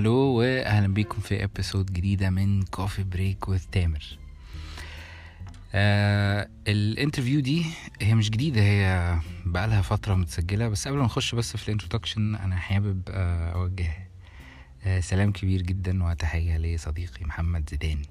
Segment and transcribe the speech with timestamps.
[0.00, 4.18] hello واهلا بيكم في episode جديدة من Coffee Break with Tamer.
[5.74, 7.66] آه ال interview دي
[8.00, 10.68] هي مش جديدة هي بقالها فترة متسجلة.
[10.68, 14.08] بس قبل ما نخش بس في ال introduction أنا حابب آه أوجه
[14.84, 18.02] آه سلام كبير جدا وتحيه لصديقي محمد زيدان.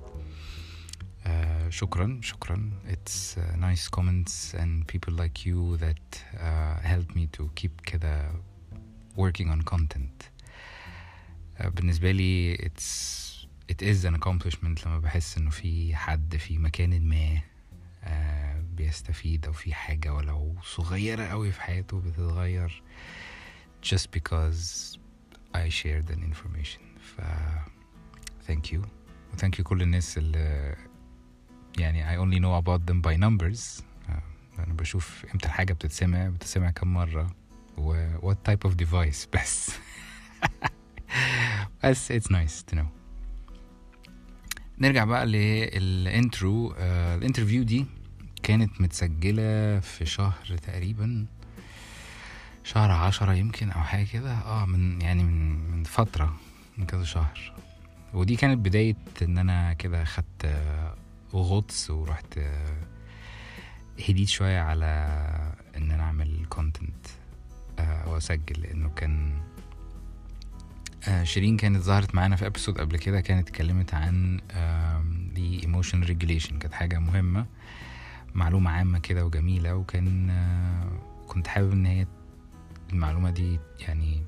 [1.25, 2.71] آه شكرا شكرا.
[2.87, 8.31] It's uh, nice comments and people like you that uh, help me to keep كده
[9.17, 10.29] working on content.
[11.67, 13.19] بالنسبة لي it's
[13.71, 17.41] it is an accomplishment لما بحس إنه في حد في مكان ما
[18.03, 22.83] آه، بيستفيد أو في حاجة ولو صغيرة قوي في حياته بتتغير
[23.85, 24.97] just because
[25.55, 26.81] I shared an information.
[27.01, 27.21] ف
[28.47, 28.79] thank you.
[29.33, 30.75] و thank you كل الناس اللي
[31.77, 33.83] يعني I only know about them by numbers.
[34.09, 34.23] آه،
[34.59, 37.35] أنا بشوف إمتى الحاجة بتتسمع بتتسمع كم مرة
[37.77, 39.71] و what type of device بس.
[41.83, 42.85] بس it's nice to know.
[44.79, 47.85] نرجع بقى لل intro آه ال interview دي
[48.43, 51.25] كانت متسجلة في شهر تقريبا
[52.63, 54.31] شهر عشرة يمكن أو حاجة كده.
[54.33, 56.35] آه من يعني من, من فترة
[56.77, 57.53] من كذا شهر.
[58.13, 60.95] ودي كانت بداية إن أنا كده خدت آه،
[61.33, 62.77] غطس ورحت آه،
[64.09, 64.85] هديت شوية على
[65.77, 67.07] إن أنا أعمل content
[68.07, 69.41] وأسجل لأنه كان
[71.23, 74.39] شيرين كانت ظهرت معانا في episode قبل كده كانت اتكلمت عن
[75.35, 77.45] the emotion regulation كانت حاجة مهمة
[78.35, 80.91] معلومة عامة كده وجميلة وكان آه،
[81.27, 82.07] كنت حابب إن هي
[82.93, 84.23] المعلومة دي يعني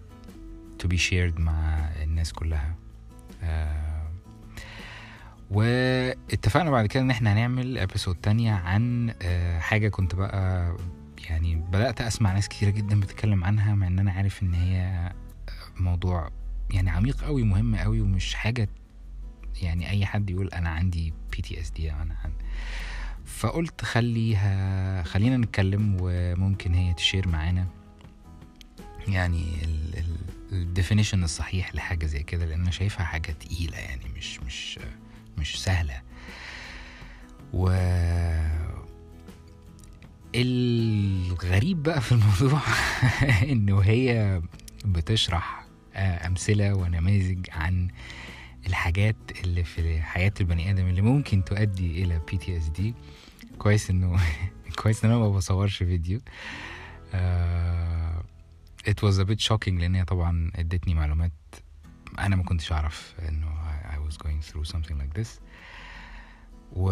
[0.83, 2.75] to be shared مع الناس كلها.
[3.43, 4.07] آه،
[5.51, 10.75] واتفقنا بعد كده إن إحنا هنعمل episode تانية عن آه، حاجة كنت بقى
[11.29, 15.11] يعني بدأت أسمع ناس كتيرة جدا بتتكلم عنها مع إن أنا عارف إن هي
[15.79, 16.29] موضوع
[16.73, 18.69] يعني عميق قوي مهم قوي ومش حاجة
[19.61, 22.31] يعني أي حد يقول أنا عندي PTSD أنا عن.
[23.25, 27.67] فقلت خليها خلينا نتكلم وممكن هي ت share معانا.
[29.07, 29.45] يعني
[30.51, 34.79] ال definition الصحيح لحاجة زي كده لأن أنا شايفها حاجة تقيلة يعني مش مش
[35.37, 36.01] مش سهلة.
[37.53, 37.69] و
[40.35, 42.61] الغريب بقى في الموضوع
[43.51, 44.41] إنه هي
[44.85, 45.60] بتشرح
[45.95, 47.87] آه، أمثلة ونماذج عن
[48.67, 52.93] الحاجات اللي في حياة البني آدم اللي ممكن تؤدي إلى PTSD
[53.57, 54.19] كويس إنه
[54.81, 56.21] كويس إن أنا ما بصورش فيديو.
[57.13, 58.23] آه،
[58.89, 61.31] it was a bit shocking لأن هي طبعا ادتني معلومات
[62.19, 65.29] أنا ما كنتش أعرف إنه I- I was going through something like this.
[66.75, 66.91] و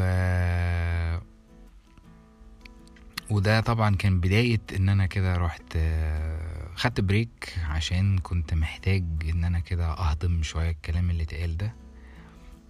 [3.29, 9.43] وده طبعا كان بداية إن أنا كده رحت آه، خدت بريك عشان كنت محتاج إن
[9.43, 11.73] أنا كده أهضم شوية الكلام اللي اتقال ده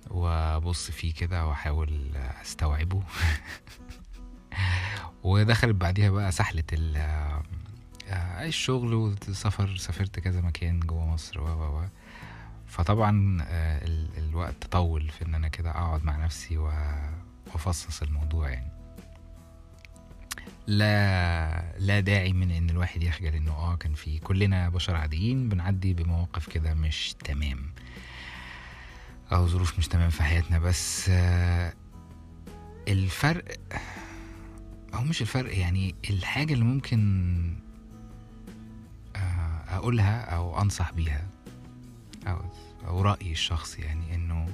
[0.08, 3.04] وأبص فيه كده وأحاول أستوعبه.
[5.24, 6.64] ودخلت بعديها بقى سحلة
[6.96, 7.44] آه،
[8.46, 11.86] الشغل والسفر سافرت كذا مكان جوه مصر و و
[12.68, 18.79] فطبعا آه، ال- الوقت طول في إن أنا كده أقعد مع نفسي وأفصص الموضوع يعني.
[20.68, 25.94] لا لا داعي من إن الواحد يخجل إنه آه كان في كلنا بشر عاديين بنعدي
[25.94, 27.74] بمواقف كده مش تمام.
[29.32, 31.74] أو ظروف مش تمام في حياتنا بس آه
[32.88, 33.46] الفرق
[34.94, 37.00] أو مش الفرق يعني الحاجة اللي ممكن
[39.16, 41.28] آه أقولها أو أنصح بيها
[42.28, 42.42] أو
[42.88, 44.48] أو رأيي الشخصي يعني إنه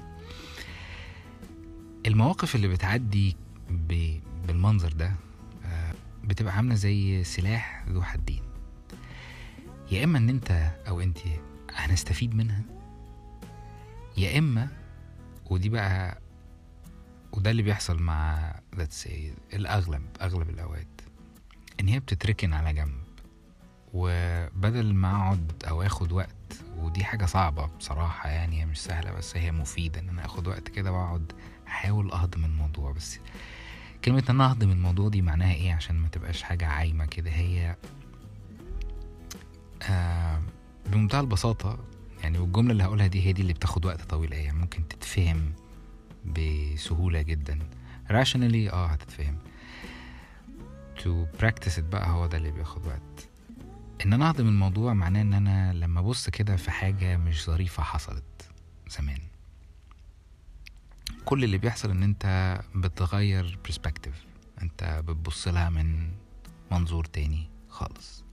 [2.08, 3.36] المواقف اللي بتعدي
[4.48, 5.12] بالمنظر ده
[6.28, 8.41] بتبقى عاملة زي سلاح ذو حدين.
[9.91, 11.18] يا إما إن أنت أو أنت
[11.73, 12.61] هنستفيد منها
[14.17, 14.67] يا إما
[15.50, 16.22] ودي بقى
[17.34, 19.11] وده اللي بيحصل مع let's say
[19.53, 20.88] الأغلب أغلب الأوقات
[21.79, 23.02] إن هي بتتركن على جنب.
[23.94, 26.29] وبدل ما أقعد أو آخد وقت
[26.78, 30.67] ودي حاجة صعبة بصراحة يعني هي مش سهلة بس هي مفيدة إن أنا آخد وقت
[30.67, 31.32] كده وأقعد
[31.67, 32.91] أحاول أهضم الموضوع.
[32.91, 33.20] بس
[34.05, 37.75] كلمة ان أنا اهضم الموضوع دي معناها إيه عشان ما تبقاش حاجة عايمة كده؟ هي
[39.90, 40.41] آه
[40.85, 41.79] بمنتهى البساطة
[42.23, 45.53] يعني والجملة اللي هقولها دي هي دي اللي بتاخد وقت طويل إيه يعني ممكن تتفهم
[46.25, 47.59] بسهولة جدا.
[48.09, 49.37] Rationally آه هتتفهم.
[50.97, 53.29] To practice it بقى هو ده اللي بياخد وقت.
[54.05, 58.49] إن أنا اهضم الموضوع معناه إن أنا لما أبص كده في حاجة مش ظريفة حصلت
[58.90, 59.19] زمان.
[61.26, 64.26] كل اللي بيحصل إن أنت بتغير برسبكتيف
[64.62, 66.10] أنت بتبص لها من
[66.72, 68.24] منظور تاني خالص.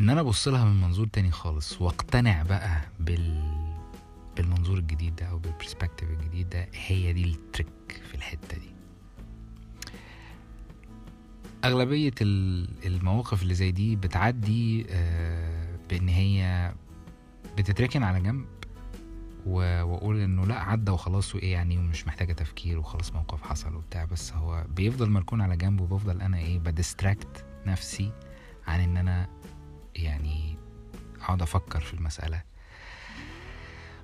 [0.00, 3.52] إن أنا أبص لها من منظور تاني خالص وأقتنع بقى بال
[4.36, 8.70] بالمنظور الجديد ده أو بال perspective الجديد ده هي دي ال trick في الحتة دي.
[11.64, 16.72] أغلبية ال- المواقف اللي زي دي بتعدي آه، بإن هي
[17.58, 18.46] بتتركن على جنب.
[19.46, 24.04] وأقول إنه لا عدى وخلاص وإيه يعني ومش محتاجة تفكير وخلاص موقف حصل وبتاع.
[24.04, 28.12] بس هو بيفضل مركون على جنب وبفضل أنا إيه ب distract نفسي
[28.66, 29.28] عن إن أنا
[29.94, 30.56] يعني
[31.20, 32.42] أقعد أفكر في المسألة.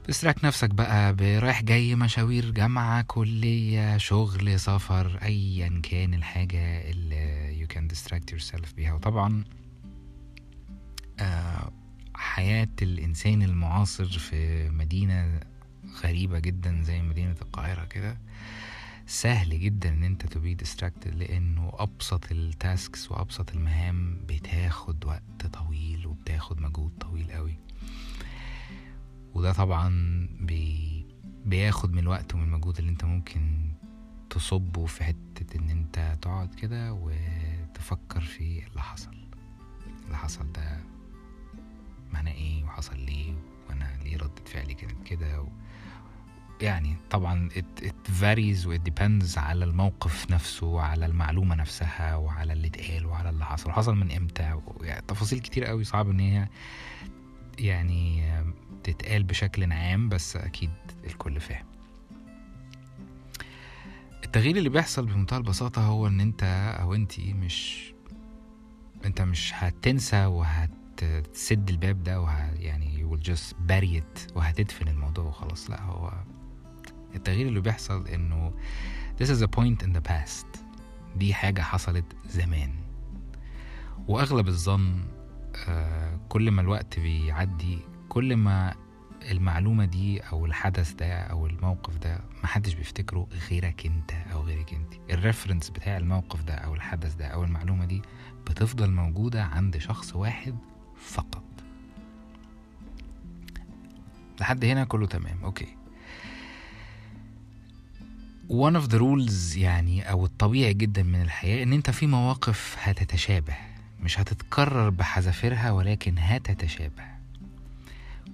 [0.05, 7.75] تسترك نفسك بقى برايح جاي مشاوير جامعة كلية شغل سفر أيا كان الحاجة اللي you
[7.75, 8.93] can distract yourself بيها.
[8.93, 9.45] وطبعا
[11.21, 11.73] آه
[12.19, 15.41] حياة الإنسان المعاصر في مدينة
[16.03, 18.19] غريبة جدا زي مدينة القاهرة كده
[19.07, 26.61] سهل جدا إن أنت be distracted لأنه أبسط التاسكس وأبسط المهام بتاخد وقت طويل وبتاخد
[26.61, 27.59] مجهود طويل قوي.
[29.35, 29.89] وده طبعا
[30.41, 31.07] بي
[31.45, 33.73] بياخد من الوقت ومن المجهود اللي أنت ممكن
[34.31, 39.17] تصبه في حتة إن أنت تقعد كده وتفكر في اللي حصل.
[40.07, 40.81] اللي حصل ده
[42.13, 43.35] معناه إيه وحصل ليه
[43.69, 45.49] وأنا ليه ردة فعلي كانت كده و...
[46.61, 52.53] يعني طبعا it, it varies و it depends على الموقف نفسه وعلى المعلومة نفسها وعلى
[52.53, 53.73] اللي اتقال وعلى اللي حصل.
[53.73, 54.85] حصل من إمتى؟ و...
[54.85, 56.49] يعني تفاصيل كتير قوي صعب إن هي
[57.59, 58.33] يعني
[58.85, 60.71] تتقال بشكل عام بس أكيد
[61.05, 61.67] الكل فاهم.
[64.25, 66.43] التغيير اللي بيحصل بمنتهى البساطة هو إن أنت
[66.81, 67.93] أو أنتي مش
[69.05, 70.27] أنت مش هتنسى
[71.03, 75.71] وهتسد الباب ده وه يعني will just bury it وهتدفن الموضوع وخلاص.
[75.71, 76.13] لا هو
[77.15, 78.53] التغيير اللي بيحصل إنه
[79.23, 80.47] this is a point in the past.
[81.17, 82.75] دي حاجة حصلت زمان.
[84.09, 85.01] وأغلب الظن
[85.69, 87.79] آه كل ما الوقت بيعدي
[88.09, 88.75] كل ما
[89.31, 94.95] المعلومة دي أو الحدث ده أو الموقف ده محدش بيفتكره غيرك أنت أو غيرك أنت.
[95.11, 98.03] ال reference بتاع الموقف ده أو الحدث ده أو المعلومة دي
[98.47, 100.59] بتفضل موجودة عند شخص واحد
[101.01, 101.45] فقط.
[104.41, 105.67] لحد هنا كله تمام okay.
[108.49, 113.57] One of the rules يعني أو الطبيعي جدا من الحياة إن أنت في مواقف هتتشابه.
[114.01, 117.05] مش هتتكرر بحذافيرها ولكن هتتشابه.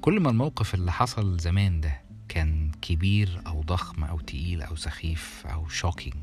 [0.00, 5.46] كل ما الموقف اللي حصل زمان ده كان كبير أو ضخم أو تقيل أو سخيف
[5.46, 6.15] أو shocking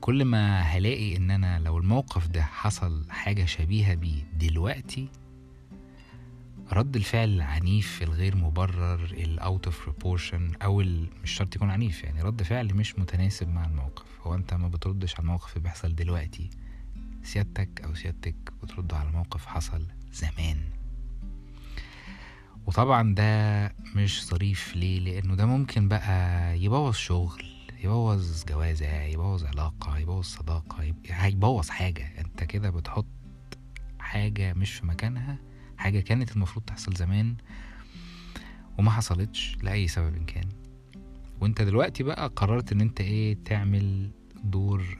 [0.00, 5.08] كل ما هلاقي إن أنا لو الموقف ده حصل حاجة شبيهة بيه دلوقتي
[6.72, 10.78] رد الفعل العنيف الغير مبرر ال out of proportion أو
[11.22, 14.04] مش شرط يكون عنيف يعني رد فعل مش متناسب مع الموقف.
[14.22, 16.50] هو أنت ما بتردش على الموقف اللي بيحصل دلوقتي.
[17.22, 20.56] سيادتك أو سيادتك بتردوا على موقف حصل زمان.
[22.66, 27.44] وطبعا ده مش ظريف ليه؟ لأنه ده ممكن بقى يبوظ شغل.
[27.84, 32.20] يبوظ جوازة يبوظ علاقة يبوظ صداقة يب- هيبوظ حاجة.
[32.20, 33.06] انت كده بتحط
[33.98, 35.38] حاجة مش في مكانها
[35.78, 37.36] حاجة كانت المفروض تحصل زمان
[38.78, 40.48] وما حصلتش لأي سبب كان.
[41.40, 44.10] وانت دلوقتي بقى قررت إن انت إيه تعمل
[44.44, 44.98] دور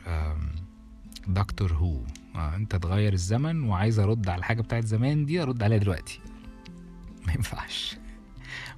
[1.29, 2.01] دكتور هو.
[2.35, 6.21] آه انت تغير الزمن وعايز أرد على الحاجة بتاعت زمان دي أرد عليها دلوقتي.
[7.27, 7.97] ما ينفعش.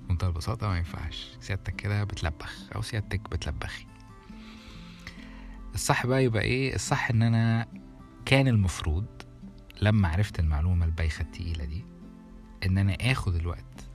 [0.08, 1.28] بمنتهى البساطة ما ينفعش.
[1.40, 3.86] سيادتك كده بتلبخ أو سيادتك بتلبخي.
[5.74, 7.66] الصح بقى يبقى إيه؟ الصح إن أنا
[8.24, 9.06] كان المفروض
[9.82, 11.84] لما عرفت المعلومة البايخة التقيلة دي
[12.66, 13.86] إن أنا آخد الوقت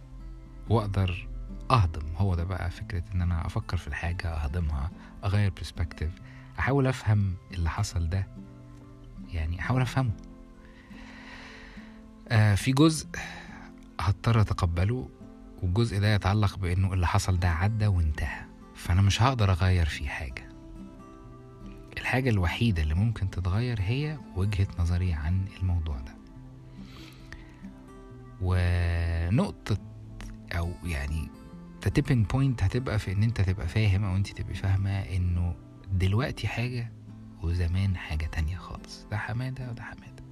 [0.69, 1.27] وأقدر
[1.71, 2.05] أهضم.
[2.17, 4.91] هو ده بقى فكرة إن أنا أفكر في الحاجة أهضمها
[5.23, 6.11] أغير برسبكتيف
[6.59, 8.27] أحاول أفهم اللي حصل ده.
[9.33, 10.11] يعني أحاول أفهمه.
[12.29, 13.07] آه في جزء
[13.99, 15.09] هضطر أتقبله
[15.63, 18.45] والجزء ده يتعلق بإنه اللي حصل ده عدى وانتهى.
[18.75, 20.46] فأنا مش هقدر أغير فيه حاجة.
[22.07, 26.15] الحاجة الوحيدة اللي ممكن تتغير هي وجهة نظري عن الموضوع ده.
[28.41, 29.77] ونقطة
[30.51, 31.29] أو يعني
[31.85, 35.55] tipping point هتبقى في إن أنت تبقى فاهم أو أنت تبقي فاهمة إنه
[35.91, 36.91] دلوقتي حاجة
[37.43, 39.05] وزمان حاجة تانية خالص.
[39.11, 40.23] ده حمادة وده حمادة.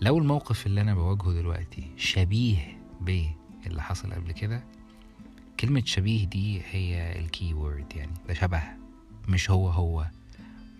[0.00, 4.64] لو الموقف اللي أنا بواجهه دلوقتي شبيه باللي حصل قبل كده
[5.60, 8.62] كلمة شبيه دي هي الكي وورد يعني ده شبه
[9.28, 10.06] مش هو هو.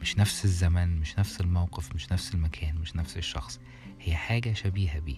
[0.01, 3.61] مش نفس الزمن مش نفس الموقف مش نفس المكان مش نفس الشخص.
[4.01, 5.17] هي حاجة شبيهة بيه.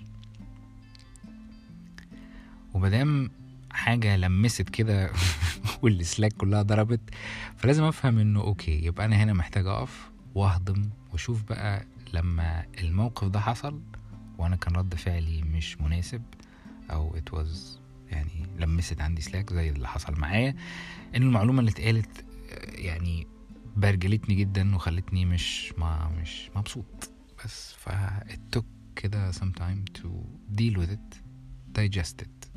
[2.75, 3.31] ومادام
[3.71, 5.11] حاجة لمست كده
[5.83, 7.01] والسلاك كلها ضربت
[7.57, 13.41] فلازم أفهم إنه أوكي يبقى أنا هنا محتاج أقف وأهضم وأشوف بقى لما الموقف ده
[13.41, 13.81] حصل
[14.39, 16.23] وأنا كان رد فعلي مش مناسب
[16.91, 17.49] أو it was
[18.11, 20.55] يعني لمست عندي سلاك زي اللي حصل معايا
[21.17, 23.27] إن المعلومة اللي اتقالت آه، يعني
[23.77, 27.11] برجلتني جدا وخلتني مش ما مش مبسوط.
[27.45, 27.89] بس ف
[28.29, 28.65] it took
[28.97, 30.07] كده some time to
[30.57, 31.17] deal with it
[31.79, 32.49] digest it.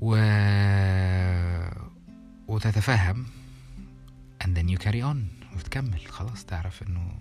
[0.00, 0.16] و
[2.48, 3.26] وتتفهم
[4.44, 5.16] and then you carry on
[5.56, 6.00] وتكمل.
[6.08, 7.18] خلاص تعرف إنه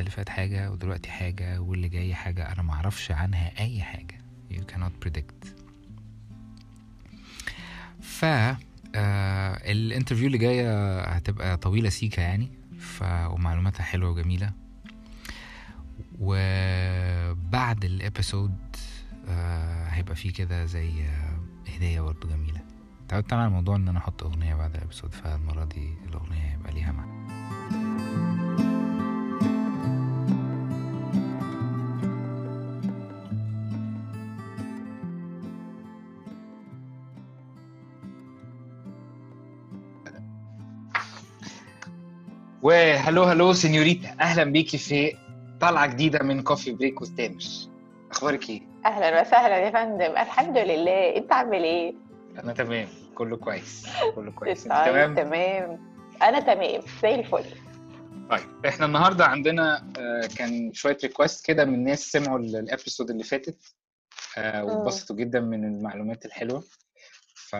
[0.00, 4.20] اللي فات حاجة ودلوقتي حاجة واللي جاي حاجة أنا معرفش عنها أي حاجة.
[4.50, 5.48] You cannot predict.
[8.00, 8.24] ف
[8.94, 14.52] آه الانترفيو اللي جاية هتبقى طويلة سيكا يعني ف ومعلوماتها حلوة وجميلة.
[16.20, 18.54] وبعد الإبيسود
[19.28, 21.38] آه هيبقى فيه كده زي آه
[21.76, 22.60] هدية برضه جميلة.
[23.08, 27.87] تعودت على الموضوع إن أنا أحط أغنية بعد الإبيسود فالمرة دي الأغنية هيبقى ليها معنى.
[42.62, 45.16] و hello hello señorita أهلا بيكي في
[45.60, 47.44] طلعة جديدة من كوفي بريك وستامر
[48.10, 50.10] أخبارك إيه؟ أهلا وسهلا يا فندم.
[50.16, 51.16] الحمد لله.
[51.16, 51.94] أنت عامل إيه؟
[52.44, 52.88] أنا تمام.
[53.14, 53.86] كله كويس.
[54.14, 54.62] كله كويس.
[54.68, 55.78] طيب تمام؟ تمام.
[56.22, 56.80] أنا تمام.
[57.02, 57.44] زي الفل.
[58.30, 63.10] طيب إحنا النهارده عندنا آه، كان شوية request كده من ناس سمعوا ال- ال episode
[63.10, 63.74] اللي فاتت
[64.38, 66.62] آه، واتبسطوا جدا من المعلومات الحلوة.
[67.48, 67.56] ف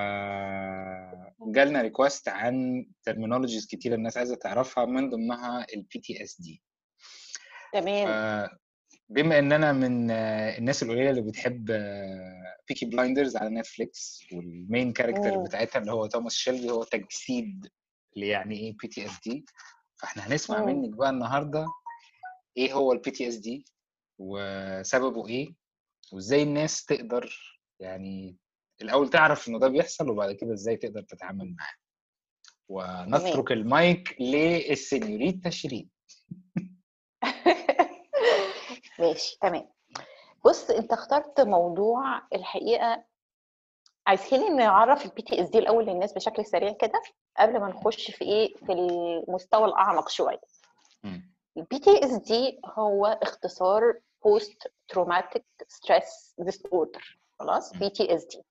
[1.55, 6.63] جالنا request عن terminologies كتيرة الناس عايزة تعرفها من ضمنها ال PTSD
[7.73, 8.49] تمام
[9.09, 11.65] بما ان أنا من الناس القليلة اللي بتحب
[12.69, 15.43] بيكي بلايندرز على نتفليكس وال main character.
[15.43, 17.69] بتاعتها اللي هو توماس شيلبي هو تجسيد
[18.17, 19.45] ليعني إيه PTSD
[19.97, 20.67] فإحنا هنسمع مم.
[20.67, 21.67] منك بقى النهارده
[22.57, 23.65] إيه هو ال PTSD
[24.19, 25.55] وسببه إيه
[26.13, 27.31] وإزاي الناس تقدر
[27.81, 28.37] يعني
[28.83, 31.75] الأول تعرف إنه ده بيحصل وبعد كده إزاي تقدر تتعامل معاه.
[32.69, 35.91] ونترك المايك للسينيوريتا شيرين.
[38.99, 39.69] ماشي تمام.
[40.45, 43.05] بص أنت اخترت موضوع الحقيقة
[44.07, 47.03] عايزين نعرف ال PTSD الأول للناس بشكل سريع كده
[47.39, 50.41] قبل ما نخش في إيه في المستوى الأعمق شوية.
[51.57, 57.73] ال PTSD هو اختصار post traumatic stress disorder خلاص.
[57.77, 58.43] PTSD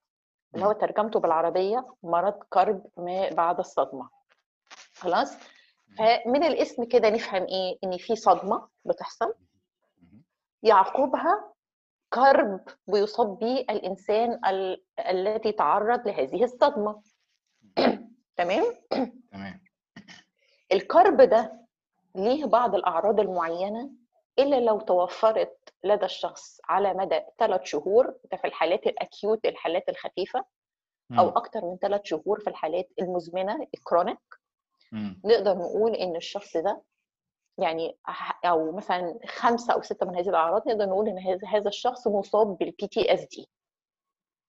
[0.55, 4.09] اللي هو ترجمته بالعربية مرض كرب ما بعد الصدمة.
[4.95, 5.37] خلاص؟
[5.97, 9.33] فمن الاسم كده نفهم إيه؟ إن في صدمة بتحصل.
[10.63, 11.53] يعقبها
[12.13, 17.01] كرب بيصاب به الإنسان ال- الذي تعرض لهذه الصدمة.
[18.37, 18.63] تمام؟
[19.31, 19.61] تمام.
[20.73, 21.67] الكرب ده
[22.15, 23.89] ليه بعض الأعراض المعينة؟
[24.39, 29.89] إلا لو توفرت لدى الشخص على مدى ثلاث شهور ده في الحالات ال acute الحالات
[29.89, 30.45] الخفيفة
[31.19, 31.29] أو.
[31.29, 34.19] أكتر من ثلاث شهور في الحالات المزمنة ال chronic.
[35.25, 36.81] نقدر نقول إن الشخص ده
[37.57, 37.97] يعني
[38.45, 42.87] أو مثلا خمسة أو ستة من هذه الأعراض نقدر نقول إن هذا الشخص مصاب بال
[42.87, 43.49] PTSD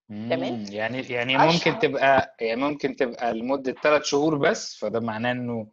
[0.09, 0.65] تمام.
[0.71, 5.67] يعني يعني ممكن تبقى يعني ممكن تبقى لمدة ثلاث شهور بس فده معناه إنه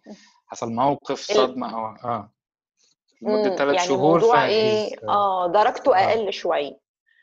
[0.48, 2.32] حصل موقف صدمة أو آه
[3.26, 6.10] لمدة مم، ثلاث يعني شهور الموضوع إيه is- آه درجته آه.
[6.10, 6.80] أقل شوية.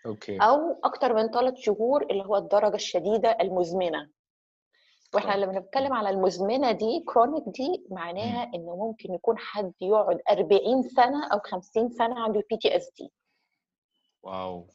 [0.07, 0.39] okay.
[0.39, 4.11] أو أكتر من ثلاث شهور اللي هو الدرجة الشديدة المزمنة.
[5.15, 5.33] وإحنا.
[5.37, 11.27] لما بنتكلم على المزمنة دي chronic دي معناها انه ممكن يكون حد يقعد 40 سنة
[11.33, 13.13] أو 50 سنة عنده PTSD
[14.23, 14.67] wow.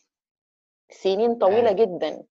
[0.92, 1.74] سنين طويلة آه.
[1.74, 2.24] جدا.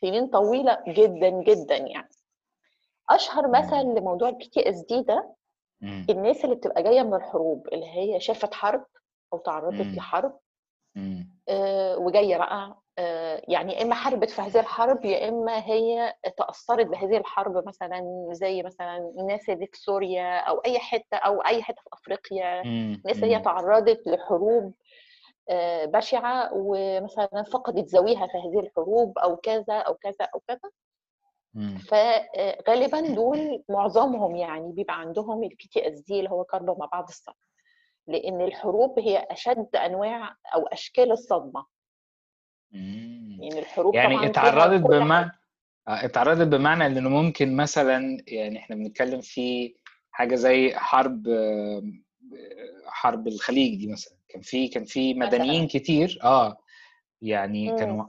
[0.00, 2.08] سنين طويلة جدا جدا يعني.
[3.10, 3.76] أشهر مثل.
[3.98, 5.34] لموضوع ال PTSD ده
[5.80, 6.06] مم.
[6.10, 8.84] الناس اللي بتبقى جاية من الحروب اللي هي شافت حرب
[9.32, 9.94] أو تعرضت مم.
[9.96, 10.38] لحرب
[10.94, 11.40] مم.
[11.48, 16.86] آه، وجاية بقى آه، يعني يا إما حاربت في هذه الحرب يا إما هي تأثرت
[16.86, 21.82] بهذه الحرب مثلا زي مثلا الناس اللي في سوريا أو أي حتة أو أي حتة
[21.82, 23.02] في أفريقيا مم.
[23.04, 23.40] الناس اللي هي.
[23.40, 24.74] تعرضت لحروب
[25.50, 30.70] آه، بشعة ومثلا فقدت ذويها في هذه الحروب أو كذا أو كذا أو كذا.
[31.88, 37.50] فغالبا دول معظمهم يعني بيبقى عندهم ال PTSD اللي هو كرب ما بعد الصدمة
[38.06, 41.66] لأن الحروب هي أشد أنواع أو أشكال الصدمة
[42.72, 43.38] مم.
[43.42, 45.30] يعني الحروب يعني اتعرضت بمعنى
[45.88, 49.74] آه، اتعرضت بمعنى إنه ممكن مثلا يعني إحنا بنتكلم في
[50.10, 51.82] حاجة زي حرب آه،
[52.86, 55.68] حرب الخليج دي مثلا كان في كان في مدنيين.
[55.68, 56.56] كتير آه
[57.22, 57.78] يعني.
[57.78, 58.04] كانوا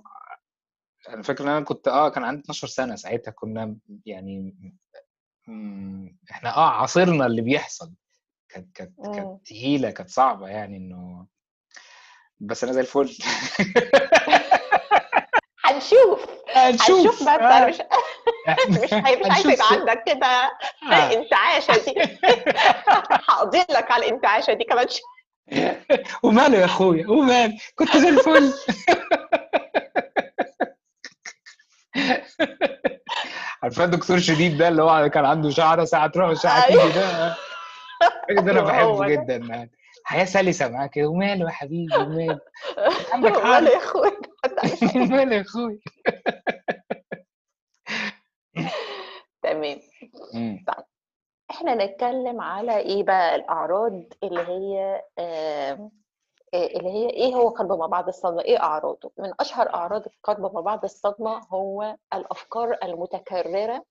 [1.10, 4.56] أنا فاكر إن أنا كنت آه كان عندي 12 سنة ساعتها كنا يعني
[5.48, 7.94] مم، إحنا آه عاصرنا اللي بيحصل
[8.50, 8.94] كانت كانت.
[9.16, 11.26] كانت تقيلة كانت صعبة يعني إنه
[12.40, 13.18] بس أنا زي الفل
[15.66, 17.70] هنشوف هنشوف بس أنا آه.
[17.70, 17.78] مش
[18.70, 20.52] مش مش عايزه يبقى عندك كده
[20.92, 21.14] آه.
[21.14, 21.96] انتعاشه دي
[23.30, 24.88] هقضي لك على الانتعاشة دي كمان.
[26.24, 28.54] وماله يا أخويا وماله كنت زي الفل
[33.64, 36.82] عارفه الدكتور شديد ده اللي هو كان عنده شعره ساعة تروح وساعه أيوة.
[36.84, 37.36] تيجي ده
[38.42, 39.08] ده أنا بحبه.
[39.08, 39.72] جدا يعني
[40.04, 42.40] حياة سلسة معاه كده وماله يا حبيبي وماله
[43.14, 43.46] عندك حق.
[43.58, 44.12] ولا يا اخويا
[44.96, 45.80] وماله يا اخويا
[49.44, 49.78] تمام
[50.34, 50.66] مم.
[51.52, 55.92] إحنا نتكلم على إيه بقى الأعراض اللي هي آه،
[56.54, 60.62] اللي هي إيه هو قلب ما بعد الصدمة؟ إيه أعراضه؟ من أشهر أعراض القلب ما
[60.62, 63.86] بعد الصدمة هو الأفكار المتكررة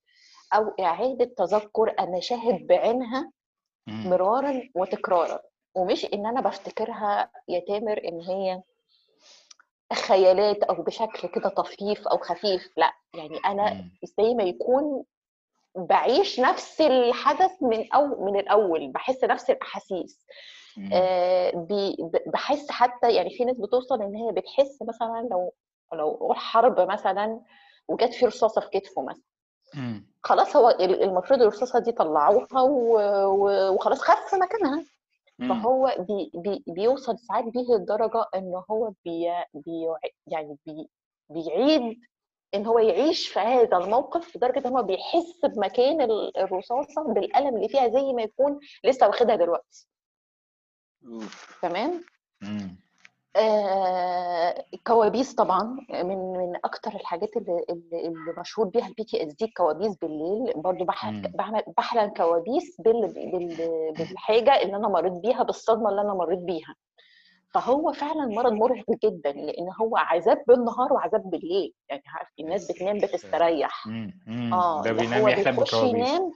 [0.54, 3.32] أو إعادة تذكر المشاهد بعينها.
[3.86, 5.40] مرارا وتكرارا.
[5.74, 8.62] ومش إن أنا بفتكرها يا تامر إن هي
[9.92, 12.92] خيالات أو بشكل كده طفيف أو خفيف لأ.
[13.14, 13.84] يعني أنا.
[14.18, 15.04] زي ما يكون
[15.76, 20.26] بعيش نفس الحدث من أو من الأول بحس نفس الأحاسيس.
[22.26, 25.52] بحس حتى يعني في ناس بتوصل إن هي بتحس مثلا لو
[25.92, 27.40] لو حرب مثلا
[27.88, 29.22] وجت في رصاصة في كتفه مثلا.
[30.22, 32.62] خلاص هو ال- المفروض الرصاصة دي طلعوها
[33.70, 34.84] وخلاص خف مكانها.
[35.48, 39.86] فهو بي بي بيوصل ساعات بيه لدرجة إن هو بي بي
[40.26, 40.88] يعني بي
[41.30, 41.98] بيعيد
[42.54, 47.68] إن هو يعيش في هذا الموقف لدرجة إن هو بيحس بمكان ال- الرصاصة بالألم اللي
[47.68, 49.86] فيها زي ما يكون لسه واخدها دلوقتي.
[51.62, 52.04] تمام.
[53.36, 59.96] آه كوابيس طبعا من من أكتر الحاجات اللي اللي, اللي مشهور بيها ال PTSD الكوابيس
[59.96, 60.52] بالليل.
[60.56, 60.84] برضو.
[61.34, 63.56] بعمل بحلم كوابيس بال بال
[63.98, 66.74] بالحاجة اللي أنا مريت بيها بالصدمة اللي أنا مريت بيها.
[67.54, 71.74] فهو فعلا مرض مرهق جدا لأن هو عذاب بالنهار وعذاب بالليل.
[71.88, 73.84] يعني عارف الناس بتنام بتستريح.
[74.52, 76.32] آه ده بينام يحلم بيخش بكوابيس ينام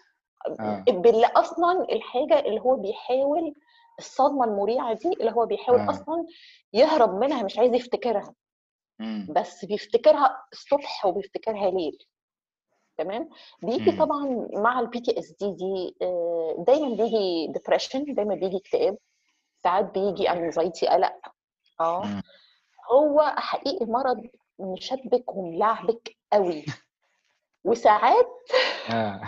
[0.61, 0.85] آه.
[0.89, 3.55] باللي أصلا الحاجة اللي هو بيحاول
[3.99, 5.91] الصدمة المريعة دي اللي هو بيحاول آه.
[5.91, 6.27] أصلا
[6.73, 8.35] يهرب منها مش عايز يفتكرها
[8.99, 9.27] مم.
[9.31, 11.99] بس بيفتكرها الصبح وبيفتكرها ليل
[12.99, 13.29] تمام
[13.63, 13.99] بيجي مم.
[13.99, 18.99] طبعا مع ال PTSD دي آه، دايما بيجي depression دايما بيجي اكتئاب
[19.65, 21.15] ساعات بيجي انزايتي قلق
[21.81, 22.23] آه مم.
[22.93, 24.23] هو حقيقي مرض
[24.59, 26.65] مشبك وملعبك قوي
[27.65, 28.29] وساعات
[28.95, 29.21] آه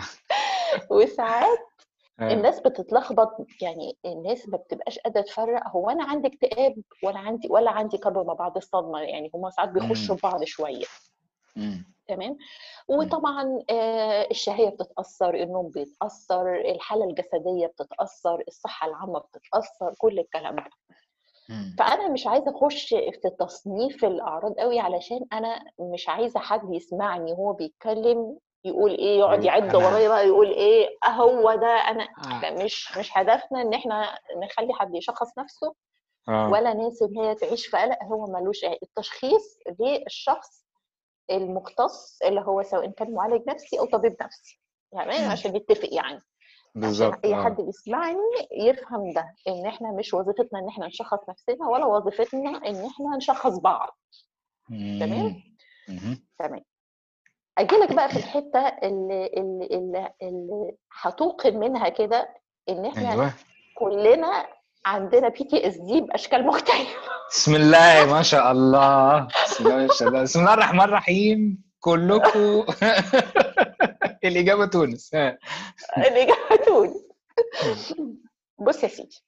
[0.91, 1.66] وساعات آه.
[2.21, 7.71] الناس بتتلخبط يعني الناس ما بتبقاش قادرة تفرق هو أنا عندي اكتئاب ولا عندي ولا
[7.71, 10.15] عندي ما بعد الصدمة يعني هما ساعات بيخشوا.
[10.15, 10.85] في بعض شوية
[11.55, 11.85] مم.
[12.07, 12.37] تمام
[12.87, 20.69] وطبعا آه، الشهية بتتأثر النوم بيتأثر الحالة الجسدية بتتأثر الصحة العامة بتتأثر كل الكلام ده.
[21.79, 27.53] فأنا مش عايزة أخش في تصنيف الأعراض قوي علشان أنا مش عايزة حد يسمعني وهو
[27.53, 32.63] بيتكلم يقول إيه يقعد يقول يعد ورايا بقى يقول إيه آه هو ده أنا آه.
[32.63, 35.73] مش مش هدفنا إن إحنا نخلي حد يشخص نفسه
[36.29, 36.49] آه.
[36.51, 40.65] ولا ناس إن هي تعيش في قلق هو ملوش التشخيص للشخص
[41.31, 44.59] المختص اللي هو سواء كان معالج نفسي أو طبيب نفسي
[44.93, 45.31] يعني مم.
[45.31, 46.21] عشان نتفق يعني.
[46.75, 47.43] بالظبط أي آه.
[47.43, 48.17] حد بيسمعني
[48.51, 53.57] يفهم ده إن إحنا مش وظيفتنا إن إحنا نشخص نفسنا ولا وظيفتنا إن إحنا نشخص
[53.57, 53.97] بعض.
[54.69, 55.35] تمام.
[56.39, 56.61] تمام.
[57.57, 62.29] أجي لك بقى في الحتة اللي اللي اللي, هتوقن منها كده
[62.69, 63.33] إن إحنا أيوه.
[63.75, 64.47] كلنا
[64.85, 66.99] عندنا PTSD بأشكال مختلفة.
[67.29, 69.27] بسم الله ما شاء الله.
[69.45, 70.21] بسم الله ما شاء الله.
[70.21, 71.63] بسم الله الرحمن الرحيم.
[71.79, 72.65] كلكم
[74.23, 75.13] الإجابة تونس.
[75.97, 76.93] الإجابة تونس.
[78.59, 79.23] بص يا سيدي.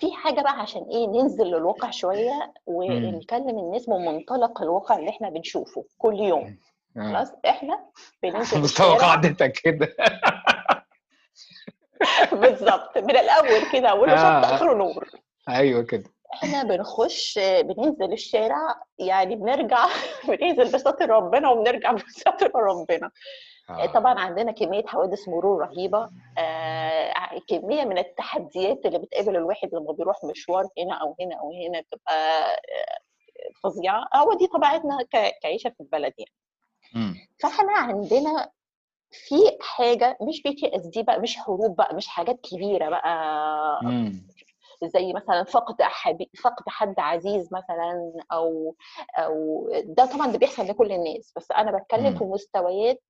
[0.00, 5.28] في حاجة بقى عشان إيه ننزل للواقع شوية ونكلم الناس من منطلق الواقع اللي إحنا
[5.30, 6.56] بنشوفه كل يوم.
[6.96, 7.84] خلاص إحنا
[8.22, 9.96] بننزل مستوى قاعدتك كده
[12.32, 14.16] بالظبط من الأول كده اوله.
[14.16, 15.08] شط اخره نور
[15.48, 19.86] أيوه كده إحنا بنخش بننزل الشارع يعني بنرجع
[20.28, 23.10] بننزل بستر ربنا وبنرجع بستر ربنا.
[23.94, 27.12] طبعا عندنا كمية حوادث مرور رهيبة آه
[27.48, 32.44] كمية من التحديات اللي بتقابل الواحد لما بيروح مشوار هنا أو هنا أو هنا بتبقى
[32.54, 32.58] آه،
[33.64, 34.98] فظيعة هو دي طبيعتنا
[35.42, 36.32] كعيشة في البلد يعني.
[37.42, 38.50] فإحنا عندنا
[39.10, 44.28] في حاجة مش PTSD بقى مش حروب بقى مش حاجات كبيرة بقى مم.
[44.84, 45.76] زي مثلا فقد
[46.44, 48.74] فقد حد عزيز مثلا أو
[49.18, 52.18] أو ده طبعا ده بيحصل لكل الناس بس أنا بتكلم.
[52.18, 53.02] في مستويات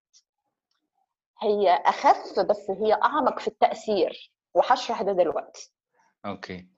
[1.43, 5.73] هي أخف بس هي أعمق في التأثير وهشرح ده دلوقتي.
[6.27, 6.69] أوكي.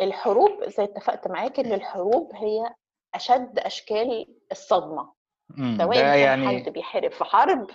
[0.00, 2.74] الحروب زي اتفقت معاك إن الحروب هي
[3.14, 5.12] أشد أشكال الصدمة.
[5.56, 7.70] سواء كان يعني حد بيحارب في حرب.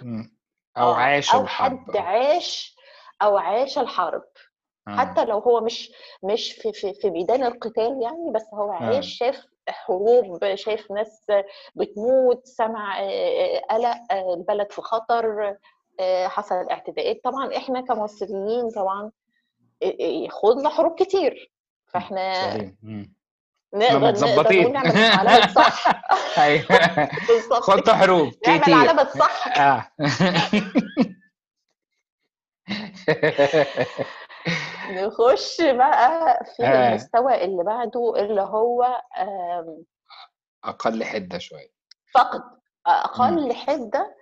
[0.77, 1.79] أو عاش أو الحرب.
[1.79, 2.75] حد عاش
[3.21, 4.23] أو عاش الحرب.
[4.87, 4.95] آه.
[4.97, 5.91] حتى لو هو مش
[6.23, 8.75] مش في في في ميدان القتال يعني بس هو آه.
[8.75, 11.25] عاش شاف حروب شاف ناس
[11.75, 15.55] بتموت سمع آه، قلق آه، البلد في خطر
[15.99, 17.21] آه، حصل اعتداءات.
[17.23, 19.11] طبعا إحنا كمصريين طبعا
[19.83, 21.51] آه، آه، خضنا حروب كتير.
[21.87, 22.57] فإحنا
[23.73, 25.91] نقدر نقدر نعمل علامة صح
[27.27, 27.63] بالظبط.
[27.63, 28.73] خدت حروب نعمل كتير.
[28.75, 29.57] علامة صح.
[29.59, 29.87] آه.
[34.89, 39.01] نخش بقى في آه المستوى اللي بعده اللي هو
[40.63, 41.69] أقل حدة شوية
[42.13, 42.51] فقد مم.
[42.87, 44.15] أقل حدة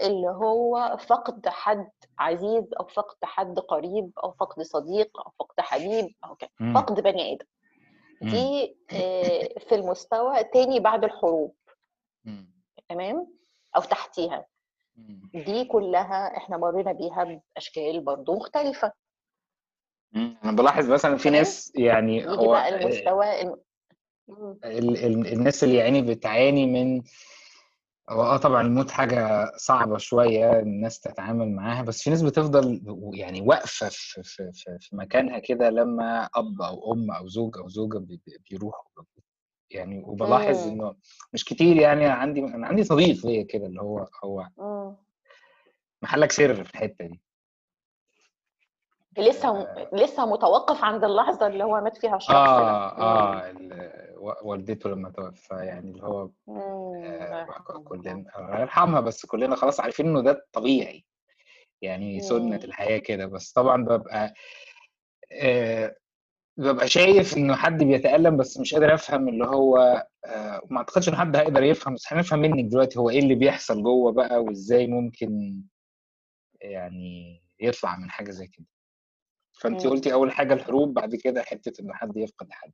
[0.00, 6.14] اللي هو فقد حد عزيز أو فقد حد قريب أو فقد صديق أو فقد حبيب
[6.24, 6.50] أو كده.
[6.74, 7.38] فقد بني
[8.22, 8.30] مم.
[8.30, 11.54] دي آه، في المستوى تاني بعد الحروب.
[12.88, 13.26] تمام
[13.76, 14.46] أو تحتيها.
[15.34, 18.92] دي كلها إحنا مرينا بيها بأشكال برضو مختلفة مم.
[20.16, 23.56] أنا بلاحظ مثلا في ناس يعني يجي هو بقى المستوى الم...
[24.64, 27.02] ال- ال- الناس اللي يعني بتعاني من
[28.10, 32.80] هو آه طبعا الموت حاجة صعبة شوية الناس تتعامل معاها بس في ناس بتفضل
[33.14, 37.68] يعني واقفة في, في, في, في مكانها كده لما أب أو أم أو زوج أو
[37.68, 39.04] زوجة بي- بي- بيروحوا.
[39.70, 40.66] يعني وبلاحظ.
[40.66, 40.94] إنه
[41.32, 44.46] مش كتير يعني عندي أنا عندي صديق ليا كده اللي هو هو.
[46.02, 47.20] محلك سر في الحتة دي.
[49.18, 49.48] لسه.
[49.48, 52.68] آه لسه متوقف عند اللحظة اللي هو مات فيها الشخص ده مم.
[53.02, 57.46] آه ال- و- والدته لما توفى يعني اللي هو آه
[57.84, 61.04] كلنا الله يرحمها بس كلنا خلاص عارفين إنه ده طبيعي
[61.82, 62.52] يعني سنة مم.
[62.52, 64.34] الحياة كده بس طبعا ببقى
[65.32, 65.96] آه
[66.56, 71.16] ببقى شايف إنه حد بيتألم بس مش قادر أفهم اللي هو آه ما أعتقدش إن
[71.16, 75.62] حد هيقدر يفهم بس هنفهم منك دلوقتي هو إيه اللي بيحصل جوه بقى وإزاي ممكن
[76.60, 78.66] يعني يطلع من حاجة زي كده
[79.54, 79.86] فانت.
[79.86, 82.72] قلتي أول حاجة الحروب بعد كده حتة إن حد يفقد حد.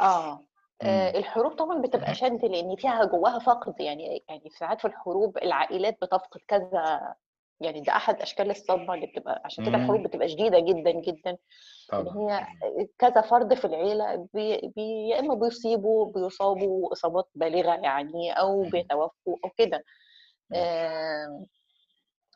[0.00, 0.44] آه.
[0.82, 5.96] آه، الحروب طبعا بتبقى شد لأن فيها جواها فقد يعني يعني ساعات في الحروب العائلات
[6.02, 7.14] بتفقد كذا
[7.60, 11.30] يعني ده أحد أشكال الصدمة اللي بتبقى عشان كده الحروب بتبقى شديدة جدا جدا.
[11.30, 11.36] إن
[11.88, 18.32] طبعا هي كذا فرد في العيلة بي بي يا إما بيصيبوا بيصابوا إصابات بالغة يعني
[18.32, 18.62] أو.
[18.62, 19.84] بيتوفوا أو كده.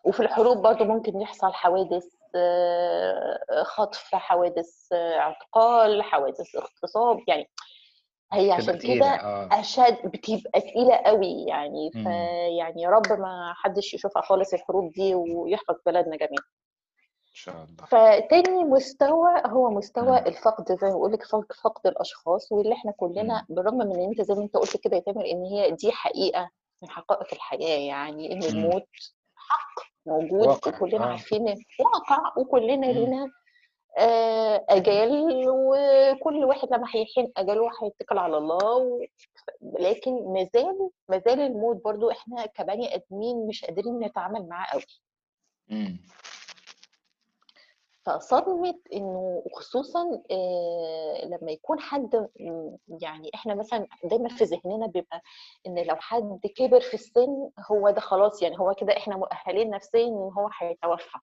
[0.07, 7.49] وفي الحروب برضو ممكن يحصل حوادث آه، خطف حوادث آه، اعتقال حوادث اغتصاب يعني
[8.33, 9.49] هي عشان كده آه.
[9.61, 15.75] أشد بتبقى تقيلة قوي يعني فيعني يا رب ما حدش يشوفها خالص الحروب دي ويحفظ
[15.87, 16.42] بلدنا جميعا.
[17.29, 17.87] إن شاء الله.
[17.87, 22.92] فتاني مستوى هو مستوى امم الفقد زي ما بقول لك فقد فقد الأشخاص واللي إحنا
[22.92, 25.92] كلنا بالرغم من إن أنت زي ما أنت قلت كده يا تامر إن هي دي
[25.92, 26.51] حقيقة
[26.83, 28.88] من حقائق الحياة يعني إن الموت
[29.37, 29.96] حق.
[30.07, 30.77] موجود واقع.
[30.77, 31.09] وكلنا آه.
[31.09, 33.31] عارفين واقع وكلنا لينا
[33.99, 39.01] آه، أجال وكل واحد لما هيحين اجله هيتكل على الله و...
[39.81, 44.83] لكن مازال مازال الموت برضو إحنا كبني آدمين مش قادرين نتعامل معاه قوي
[48.07, 52.29] فصدمة إنه خصوصا آه، لما يكون حد
[53.03, 55.23] يعني إحنا مثلا دايما في ذهننا بيبقى
[55.66, 60.07] إن لو حد كبر في السن هو ده خلاص يعني هو كده إحنا مؤهلين نفسيا
[60.07, 61.19] إن هو هيتوفى.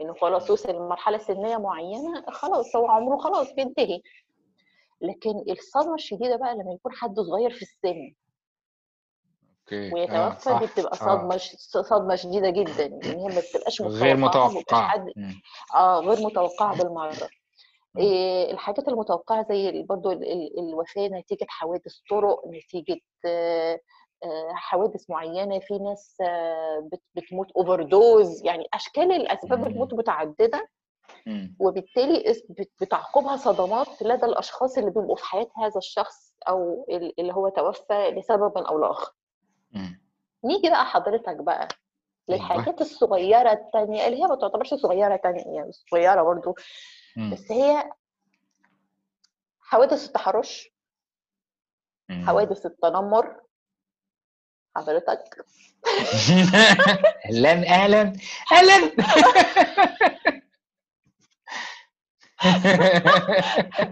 [0.00, 4.00] إنه خلاص وصل لمرحلة سنية معينة خلاص هو عمره خلاص بينتهي.
[5.00, 8.14] لكن الصدمة الشديدة بقى لما يكون حد صغير في السن
[9.64, 9.90] أوكي.
[9.90, 13.82] آه ويتوفى دي صح بتبقى آه صدمة ش- صدمة شديدة جدا لأن هي ما بتبقاش
[13.82, 14.88] غير ما بيبقاش متوقعة.
[14.88, 15.06] حد
[15.74, 17.10] آه غير متوقعة بالمرة.
[17.96, 23.80] امم إيه الحاجات المتوقعة زي ال- برضو ال- ال- الوفاة نتيجة حوادث طرق نتيجة آه،
[24.24, 30.68] آه، حوادث معينة في ناس آه، بت- بتموت overdose يعني أشكال الأسباب الموت متعددة.
[31.60, 37.20] وبالتالي اس- بت- بتعقبها صدمات لدى الأشخاص اللي بيبقوا في حياة هذا الشخص أو ال-
[37.20, 39.12] اللي هو توفى لسبب أو لآخر.
[40.44, 41.68] نيجي بقى حضرتك بقى
[42.28, 46.54] للحاجات الصغيرة التانية اللي هي ما تعتبرش صغيرة تانية يعني صغيرة برضو
[47.16, 47.90] امم بس هي
[49.60, 50.70] حوادث التحرش
[52.26, 53.40] حوادث التنمر.
[54.76, 55.44] حضرتك؟
[57.30, 58.12] أهلا أهلا
[58.52, 58.92] أهلا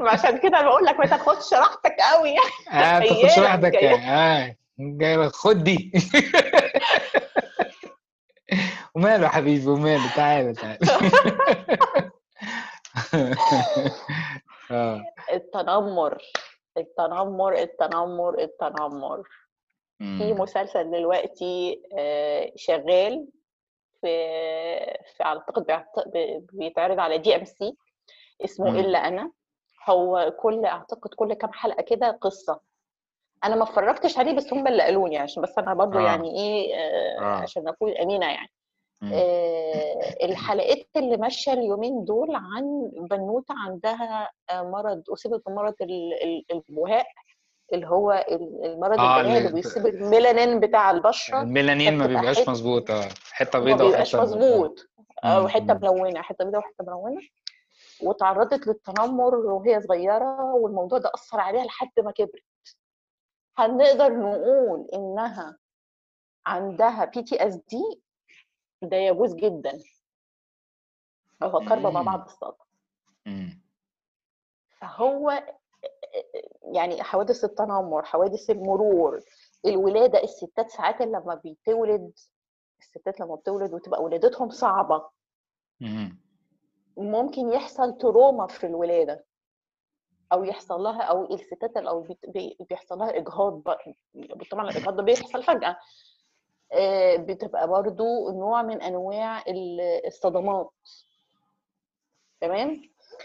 [0.01, 2.85] عشان كده بقول لك ما تاخدش راحتك قوي يعني.
[2.85, 4.57] آه تاخدش راحتك آه.
[4.79, 5.93] جاي خد دي.
[8.95, 10.79] وماله حبيبي؟ وماله؟ تعالى تعالى.
[14.71, 15.03] آه.
[15.33, 16.23] التنمر.
[16.77, 19.29] التنمر التنمر التنمر.
[20.01, 20.33] في.
[20.33, 23.29] مسلسل دلوقتي آه، شغال
[24.01, 24.17] في
[25.17, 25.85] في اعتقد
[26.53, 27.77] بيتعرض على دي ام سي
[28.45, 28.81] اسمه.
[28.81, 29.33] إلا أنا.
[29.89, 32.72] هو كل أعتقد كل كام حلقة كده قصة.
[33.45, 36.03] أنا ما اتفرجتش عليه بس هم اللي قالوني عشان بس أنا برضو آه.
[36.03, 37.25] يعني إيه آه، آه.
[37.43, 38.49] عشان أكون أمينة يعني.
[39.13, 46.45] آه، الحلقات اللي ماشية اليومين دول عن بنوتة عندها آه، مرض أصيبت بمرض ال- ال-
[46.71, 47.07] البهاء
[47.73, 53.09] اللي هو ال- المرض آه، اللي- بيصيب الميلانين بتاع البشرة الميلانين ما بيبقاش مظبوط آه
[53.33, 54.87] حتة ما بيضاء بيبقاش وحتة مظبوط
[55.25, 55.49] أو مم.
[55.49, 55.81] حتة مم.
[55.83, 57.21] ملونة حتة بيضاء وحتة ملونة
[58.03, 62.43] وتعرضت للتنمر وهي صغيرة والموضوع ده أثر عليها لحد ما كبرت
[63.57, 65.59] هنقدر نقول إنها
[66.47, 68.03] عندها PTSD
[68.83, 69.79] ده يجوز جدا
[71.91, 72.07] ما مم.
[72.07, 72.65] بعد الصدمه.
[74.81, 75.43] فهو
[76.75, 79.21] يعني حوادث التنمر حوادث المرور
[79.67, 82.13] الولادة الستات ساعات لما بتولد
[82.81, 85.09] الستات لما بتولد وتبقى ولادتهم صعبة
[85.81, 86.19] مم.
[86.97, 89.25] ممكن يحصل تروما في الولادة
[90.33, 91.77] أو يحصل لها أو الستات
[92.29, 93.95] بي- بيحصل لها إجهاض بقى.
[94.51, 95.77] طبعا الإجهاض ده بيحصل فجأة.
[96.73, 100.71] آه، بتبقى برضو نوع من أنواع ال- الصدمات.
[102.41, 102.83] تمام.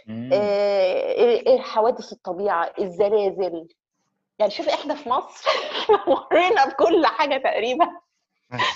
[0.10, 3.68] آه، إيه- إيه حوادث الطبيعة؟ الزلازل.
[4.40, 5.50] يعني شوف إحنا في مصر
[6.08, 7.88] مرينا بكل حاجة تقريبا.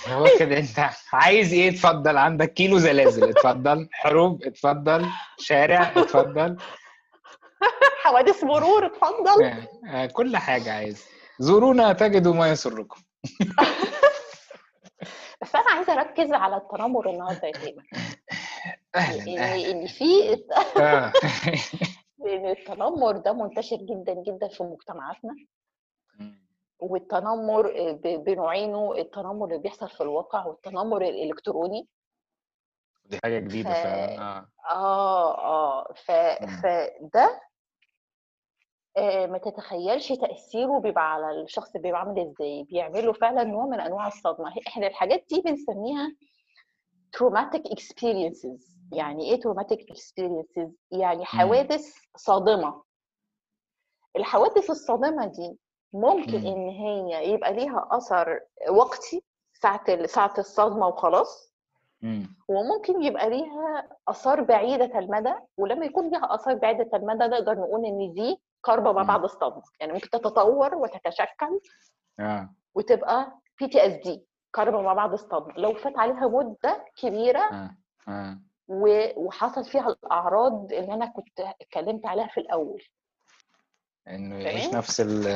[0.07, 3.89] هو كده أنت عايز إيه؟ اتفضل عندك كيلو زلازل اتفضل.
[3.91, 5.05] حروب اتفضل.
[5.39, 6.57] شارع اتفضل.
[8.11, 9.43] حوادث مرور اتفضل.
[9.43, 11.05] آه، آه، كل حاجة عايز
[11.39, 13.01] زورونا تجدوا ما يسركم.
[15.41, 17.83] بس أنا عايزة أركز على التنمر النهارده يا تامر
[18.95, 20.33] أهلا إن في
[20.81, 21.11] آه.
[22.27, 25.35] إن التنمر ده منتشر جدا جدا في مجتمعاتنا.
[26.79, 27.71] والتنمر
[28.03, 31.87] بنوعينه التنمر اللي بيحصل في الواقع والتنمر الإلكتروني.
[33.05, 34.47] دي حاجة جديدة ف- آه.
[34.69, 35.93] آه آه.
[35.93, 36.11] ف...
[36.61, 37.41] فده آه،
[38.97, 42.63] ما تتخيلش تأثيره بيبقى على الشخص بيبقى عامل إزاي.
[42.63, 44.53] بيعمله فعلا نوع من أنواع الصدمة.
[44.67, 46.15] إحنا الحاجات دي بنسميها
[47.17, 48.71] traumatic experiences.
[48.91, 52.83] يعني إيه traumatic experiences يعني حوادث صادمة.
[54.15, 55.57] الحوادث الصادمة دي
[55.93, 56.47] ممكن مم.
[56.47, 59.23] إن هي يبقى ليها أثر وقتي
[59.53, 61.53] ساعة ال- ساعة الصدمة وخلاص.
[62.01, 62.35] مم.
[62.49, 65.33] وممكن يبقى ليها آثار بعيدة المدى.
[65.57, 69.07] ولما يكون ليها آثار بعيدة المدى نقدر نقول إن دي كربة ما مم.
[69.07, 71.59] بعد الصدمة يعني ممكن تتطور وتتشكل
[72.19, 72.49] آه.
[72.75, 77.75] وتبقى PTSD كربة ما بعد الصدمة لو فات عليها مدة كبيرة آه.
[78.07, 78.37] آه.
[78.67, 82.83] و- وحصل فيها الأعراض اللي أنا كنت اتكلمت عليها في الأول.
[84.07, 85.27] إنه يعيش؟ نفس ال-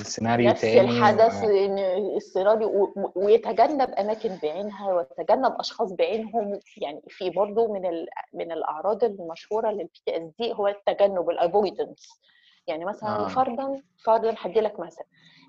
[0.00, 2.16] السيناريو نفس تاني الحدث آه.
[2.16, 6.60] السيناريو ويتجنب أماكن بعينها ويتجنب أشخاص بعينهم.
[6.76, 8.08] يعني في برضه من ال...
[8.32, 12.20] من الأعراض المشهورة لل PTSD هو التجنب ال avoidance
[12.66, 13.28] يعني مثلا آه.
[13.28, 15.04] فرضا فرضا هدي لك مثلا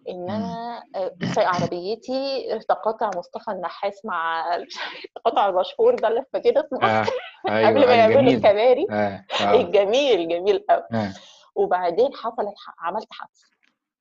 [0.10, 0.30] إن.
[0.30, 6.86] أنا آه، سايقه عربيتي تقاطع مصطفى النحاس مع التقاطع المشهور ده اللي في مدينه نصر
[6.88, 7.06] آه
[7.67, 8.86] قبل أيوه ما يعملوا الجميل الكباري.
[8.91, 9.56] آه آه.
[9.62, 11.13] الجميل جميل قوي آه.
[11.56, 13.47] وبعدين حصلت عملت حادثة.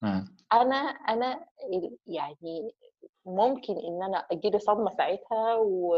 [0.05, 0.25] آه.
[0.53, 1.45] أنا أنا
[2.07, 2.75] يعني
[3.27, 5.97] ممكن إن أنا اجيلي صدمة ساعتها و...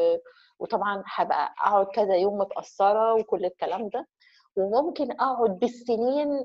[0.59, 4.07] وطبعا هبقى أقعد كذا يوم متأثرة وكل الكلام ده.
[4.57, 6.45] وممكن أقعد بالسنين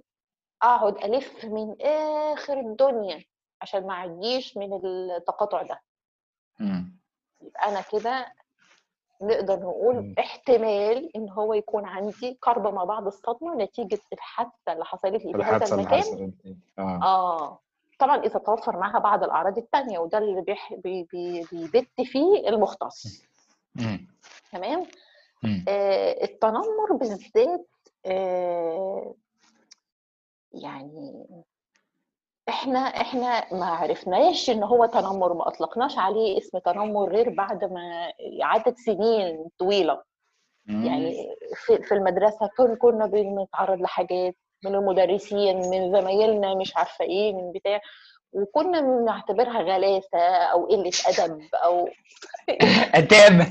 [0.62, 3.24] أقعد ألف من آخر الدنيا
[3.62, 5.82] عشان ما اعديش من التقاطع ده
[6.60, 6.98] مم.
[7.42, 8.34] يبقى أنا كده
[9.22, 10.16] نقدر نقول مم.
[10.20, 15.44] احتمال إن هو يكون عندي قرب مع بعض الصدمة نتيجة الحادثة اللي حصلت لي في
[15.44, 16.34] هذا المكان.
[16.80, 17.60] آه آه
[18.00, 20.74] طبعا إذا توفر معاها بعض الأعراض التانية وده اللي بيح...
[20.74, 21.04] بي...
[21.04, 21.46] بي...
[21.52, 23.26] بيبت فيه المختص.
[24.52, 24.86] تمام.
[25.68, 27.68] آه التنمر بالذات
[28.06, 29.14] آه
[30.54, 31.26] يعني
[32.50, 38.14] إحنا إحنا ما عرفناش إن هو تنمر ما أطلقناش عليه اسم تنمر غير بعد ما
[38.42, 40.02] عدت سنين طويلة.
[40.66, 40.86] مم.
[40.86, 44.36] يعني في, في المدرسة كن كنا بنتعرض لحاجات
[44.66, 47.80] من المدرسين من زمايلنا مش عارفة إيه من بتاع.
[48.34, 50.20] وكنا بنعتبرها غلاسة
[50.52, 51.90] أو قلة أدب أو
[53.00, 53.44] أتام.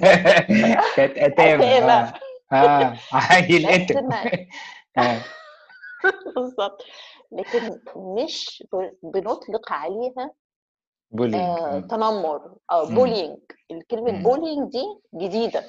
[0.96, 1.60] كانت أتام.
[1.62, 2.12] أتامة.
[2.52, 2.56] آه.
[2.56, 2.96] آه.
[3.12, 4.12] عيل اتم
[4.98, 5.18] آه.
[6.36, 6.82] بالظبط
[7.32, 8.64] لكن مش
[9.02, 10.30] بنطلق عليها
[11.10, 11.80] bullying آه آه.
[11.80, 12.94] تنمر أو مم.
[12.94, 13.38] bullying
[13.70, 14.22] الكلمة.
[14.22, 14.84] bullying دي
[15.14, 15.64] جديدة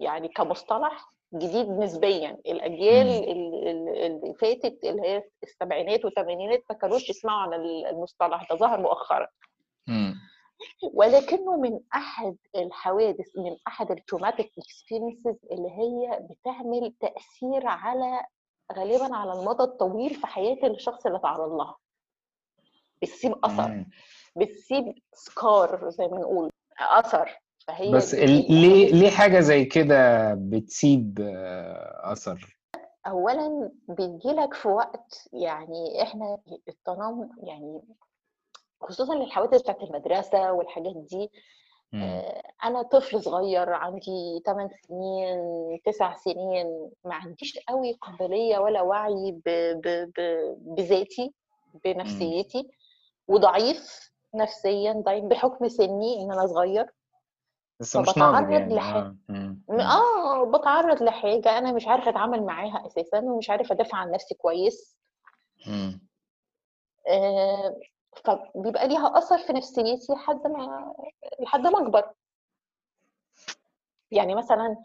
[0.00, 7.54] يعني كمصطلح جديد نسبيا الأجيال اللي فاتت اللي هي السبعينات والثمانينات ما كانوش يسمعوا عن
[7.54, 9.26] ال- المصطلح ده ظهر مؤخرا.
[10.94, 18.20] ولكنه من أحد الحوادث من أحد ال traumatic experiences اللي هي بتعمل تأثير على
[18.72, 21.76] غالبا على المدى الطويل في حياة الشخص اللي تعرض لها
[23.02, 23.84] بتسيب أثر.
[24.36, 31.18] بتسيب scar زي ما نقول أثر فهي بس ال- ليه ليه حاجة زي كده بتسيب
[31.20, 32.58] آه، أثر؟
[33.06, 37.82] اولا بيجيلك في وقت يعني إحنا التنمر يعني
[38.80, 41.30] خصوصا الحوادث بتاعت المدرسة والحاجات دي
[42.64, 49.48] أنا طفل صغير عندي 8 سنين 9 سنين ما عنديش قوي قابلية ولا وعي ب...
[49.84, 50.12] ب...
[50.16, 50.54] ب...
[50.76, 51.32] بذاتي
[51.84, 52.68] بنفسيتي
[53.28, 56.86] وضعيف نفسيا ضعيف بحكم سني إن أنا صغير.
[57.80, 59.56] لسه مش ناضج يعني لحاجة آه.
[59.70, 64.96] آه بتعرض لحاجة أنا مش عارفة أتعامل معاها أساسا ومش عارفة أدافع عن نفسي كويس.
[67.08, 67.80] آه،
[68.24, 70.92] فبيبقى ليها أثر في نفسيتي لحد ما
[71.40, 72.10] لحد ما أكبر
[74.10, 74.76] يعني مثلا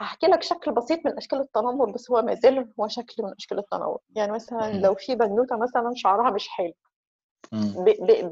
[0.00, 3.58] هحكي لك شكل بسيط من أشكال التنمر بس هو ما زال هو شكل من أشكال
[3.58, 4.72] التنمر يعني مثلا.
[4.80, 6.72] لو في بنوتة مثلا شعرها مش حلو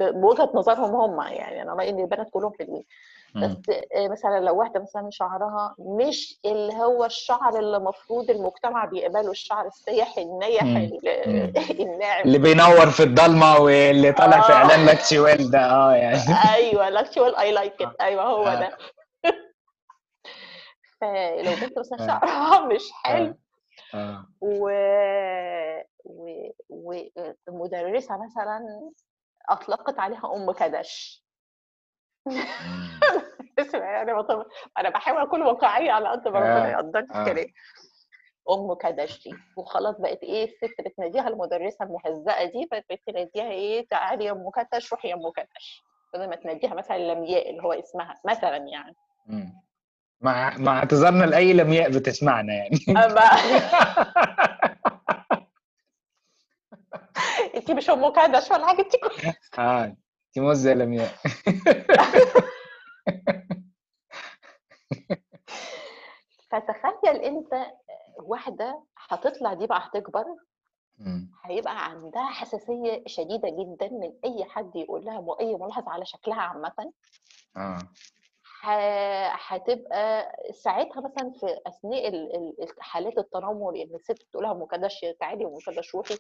[0.01, 2.85] بوجهة نظرهم هم يعني أنا رأيي إن البنات كلهم حلوين.
[3.37, 3.51] بس
[3.97, 9.67] آه، مثلا لو واحدة مثلا شعرها مش اللي هو الشعر اللي المفروض المجتمع بيقبله الشعر
[9.67, 10.63] السيح النيح.
[11.81, 14.57] الناعم اللي بينور في الضلمة واللي طالع في آه.
[14.57, 16.21] إعلان لاكسي ويل ده آه يعني
[16.55, 18.55] أيوه لا actually I like it أيوه هو آه.
[18.55, 18.79] ده
[21.01, 22.07] فلو بنت مثلا آه.
[22.07, 23.35] شعرها مش حلو
[23.95, 24.71] آه و...
[26.05, 26.41] و...
[26.69, 28.91] والمدرسة مثلا
[29.49, 31.27] أطلقت عليها أم كدش
[33.75, 34.13] يعني.
[34.79, 36.71] أنا بحاول أكون واقعية على قد ما ربنا آه.
[36.71, 37.25] يقدرني في آه.
[37.25, 37.53] كلامي
[38.51, 44.25] أم كدش دي وخلاص بقت إيه الست بتناديها المدرسة المهزأة دي بقت بتناديها إيه تعالي
[44.25, 48.15] يا أم كدش روحي يا أم كدش بدل ما تناديها مثلا لمياء اللي هو اسمها
[48.25, 48.97] مثلا يعني.
[50.21, 52.79] مع مع اعتذارنا لأي لمياء بتسمعنا يعني.
[52.91, 53.21] أما
[57.57, 58.95] انت مش ام كدش ولا حاجة انت.
[59.59, 59.97] آه انت
[60.39, 61.15] موزة يا لمياء
[66.51, 67.67] فتخيل انت
[68.19, 70.25] واحدة هتطلع دي بقى هتكبر.
[71.45, 76.93] هيبقى عندها حساسية شديدة جدا من أي حد يقول لها اي ملاحظة على شكلها عامة.
[77.57, 77.79] آه.
[79.49, 85.07] هتبقى ساعتها مثلا في أثناء ال- ال- حالات التنمر اللي الست بتقول لها ام كدش
[85.21, 86.15] تعالي كدش روحي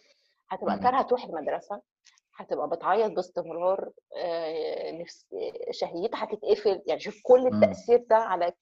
[0.49, 0.79] هتبقى.
[0.79, 1.81] كارهة تروح المدرسة
[2.37, 5.27] هتبقى بتعيط باستمرار آه، نفس
[5.71, 7.47] شهيتها هتتقفل يعني شوف كل مم.
[7.63, 8.53] التأثير ده على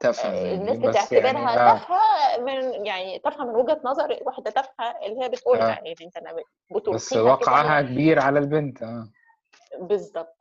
[0.00, 4.50] تافهة آه، زي الناس بتعتبرها يعني آه تافهة من يعني تافهة من وجهة نظر واحدة
[4.50, 6.18] تافهة اللي هي بتقولها يعني انت
[6.94, 7.18] بس هي
[7.82, 9.08] كبير على البنت آه
[9.80, 10.36] بالظبط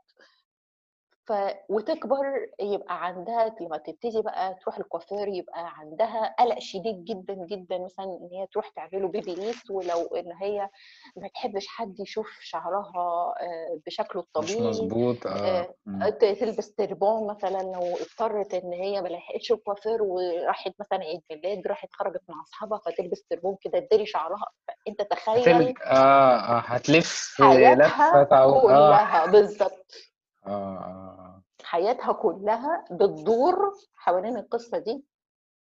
[1.30, 1.34] ف
[1.70, 8.06] وتكبر يبقى عندها لما تبتدي بقى تروح الكوافير يبقى عندها قلق شديد جدا جدا مثلا
[8.06, 10.70] إن هي تروح تعمله babyliss ولو إن هي
[11.16, 16.10] ما تحبش حد يشوف شعرها آه، بشكله مش الطبيعي مظبوط آه آه،.
[16.10, 21.68] ت- تلبس تربون مثلا لو اضطرت إن هي ما لحقتش الكوافير وراحت مثلا عيد ميلاد
[21.68, 25.74] راحت خرجت مع أصحابها فتلبس تربون كده تداري شعرها فأنت تخيل هتل...
[25.86, 27.38] آه هتلف.
[27.42, 30.09] آه كلها بالظبط
[30.50, 30.78] آه.
[30.78, 35.04] آه حياتها كلها بتدور حوالين القصة دي.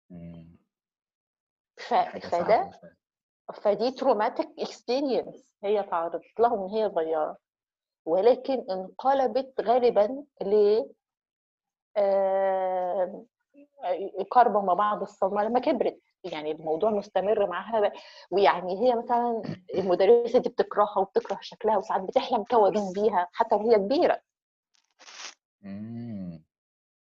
[0.10, 0.58] مم.
[1.78, 1.94] ف...
[1.94, 2.72] فده.
[3.54, 7.38] فدي traumatic experience هي تعرضت لها من هي صغيرة.
[8.06, 10.84] ولكن انقلبت غالبا ل
[11.98, 13.26] آه،
[14.30, 16.00] كربة ما بعد الصدمة لما كبرت.
[16.24, 17.92] يعني الموضوع مستمر معاها
[18.32, 19.42] ويعني هي مثلا
[19.76, 24.22] المدرسة دي بتكرهها وبتكره شكلها وساعات بتحلم كوابيس بيها حتى وهي كبيرة.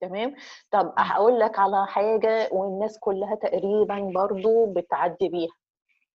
[0.01, 0.35] تمام؟
[0.71, 0.93] طب.
[0.99, 5.53] هقول لك على حاجة والناس كلها تقريبا برضو بتعدي بيها.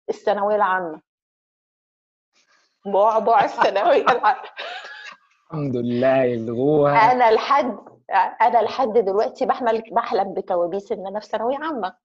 [0.09, 1.01] الثانوية العامة.
[2.85, 4.49] بعبع الثانوية العامة.
[5.51, 7.77] الحمد لله يلغوها أنا لحد
[8.41, 11.95] أنا لحد دلوقتي بحلم بحلم بكوابيس إن أنا في ثانوية عامة.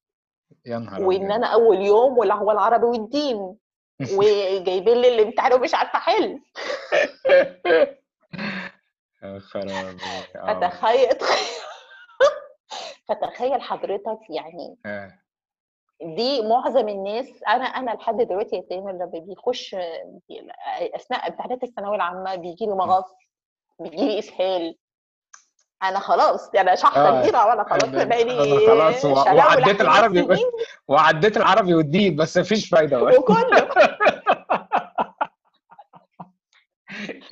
[0.67, 1.33] يا نهار وإن أبيض.
[1.33, 3.57] أنا أول يوم ولا هو العربي والدين.
[4.19, 6.41] وجايبين لي الامتحان ومش عارفة أحل.
[7.67, 7.97] يا
[9.23, 9.99] خرابي
[10.37, 11.09] آه فتخيل
[13.09, 15.19] فتخيل حضرتك يعني آه.
[16.03, 19.77] دي معظم الناس أنا أنا لحد دلوقتي يا تامر لما بيخش
[20.95, 23.05] أثناء امتحانات الثانوية العامة بيجي لي مغص
[23.81, 24.77] بيجي لي إسهال
[25.83, 27.23] أنا خلاص أنا شحطة آه.
[27.23, 30.29] كبيرة وأنا خلاص بقالي أنا خلاص وعديت العربي
[30.89, 33.17] وعديت العربي والدين بس مفيش فايدة بقى.
[33.19, 33.69] وكله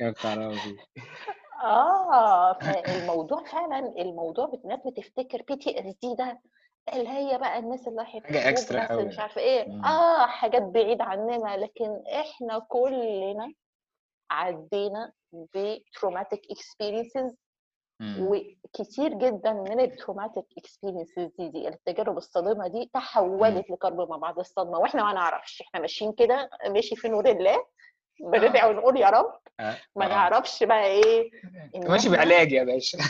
[0.01, 0.77] يا خرابي
[1.63, 6.39] آه فالموضوع فعلا الموضوع الناس بتفتكر PTSD ده
[6.93, 9.67] اللي هي بقى الناس اللي راحت حاجة extra قوي مش عارفة إيه.
[9.69, 9.85] مم.
[9.85, 13.53] آه حاجات بعيده عننا لكن إحنا كلنا
[14.31, 17.35] عدينا ب traumatic experiences
[18.19, 24.39] وكتير جدا من ال traumatic experiences دي, دي التجارب الصادمة دي تحولت لكرب ما بعد
[24.39, 24.77] الصدمة.
[24.79, 27.57] وإحنا ما نعرفش إحنا ماشيين كده ماشي في نور الله
[28.23, 29.77] بندعي ونقول يا رب آه.
[29.95, 30.09] ما آه.
[30.09, 31.31] نعرفش بقى إيه
[31.75, 32.97] ماشي بعلاج يا باشا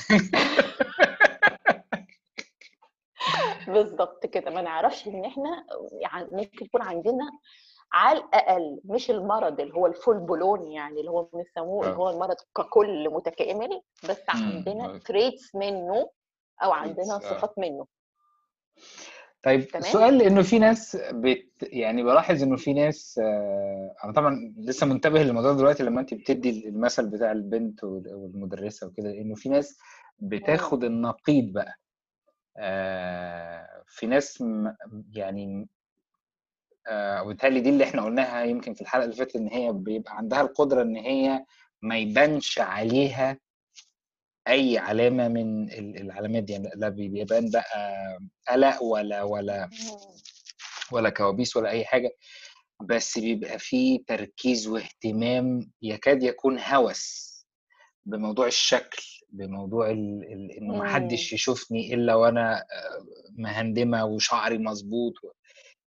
[3.68, 5.66] بالظبط كده ما نعرفش إن إحنا
[6.02, 7.32] يعني ممكن يكون عندنا
[7.94, 11.98] على الأقل مش المرض اللي هو الفول بلون يعني اللي هو بنسموه اللي آه.
[11.98, 14.22] هو المرض ككل متكامل بس.
[14.30, 14.98] عندنا آه.
[14.98, 16.10] تريتس منه
[16.64, 17.20] أو عندنا آه.
[17.20, 17.86] صفات منه
[19.44, 19.84] طيب تمام.
[19.84, 25.24] السؤال لأنه في ناس بت يعني بلاحظ إنه في ناس آه، أنا طبعا لسه منتبه
[25.24, 29.78] للموضوع دلوقتي لما انت بتدي المثل بتاع البنت وال- والمدرسة وكده إنه في ناس
[30.20, 31.76] بتاخد النقيض بقى
[32.58, 34.74] آه، في ناس م-
[35.14, 35.68] يعني
[36.88, 40.42] آه، وبالتالي دي اللي إحنا قلناها يمكن في الحلقة اللي فاتت إن هي بيبقى عندها
[40.42, 41.46] القدرة إن هي
[41.82, 43.38] ما يبانش عليها
[44.48, 48.20] أي علامة من ال- العلامات دي يعني لا بيبان بقى
[48.50, 49.70] قلق ولا ولا
[50.92, 52.10] ولا كوابيس ولا أي حاجة
[52.82, 57.32] بس بيبقى فيه تركيز واهتمام يكاد يكون هوس
[58.06, 59.90] بموضوع الشكل بموضوع.
[59.92, 63.06] إنه ما حدش يشوفني إلا وأنا آه،
[63.38, 65.14] مهندمة وشعري مظبوط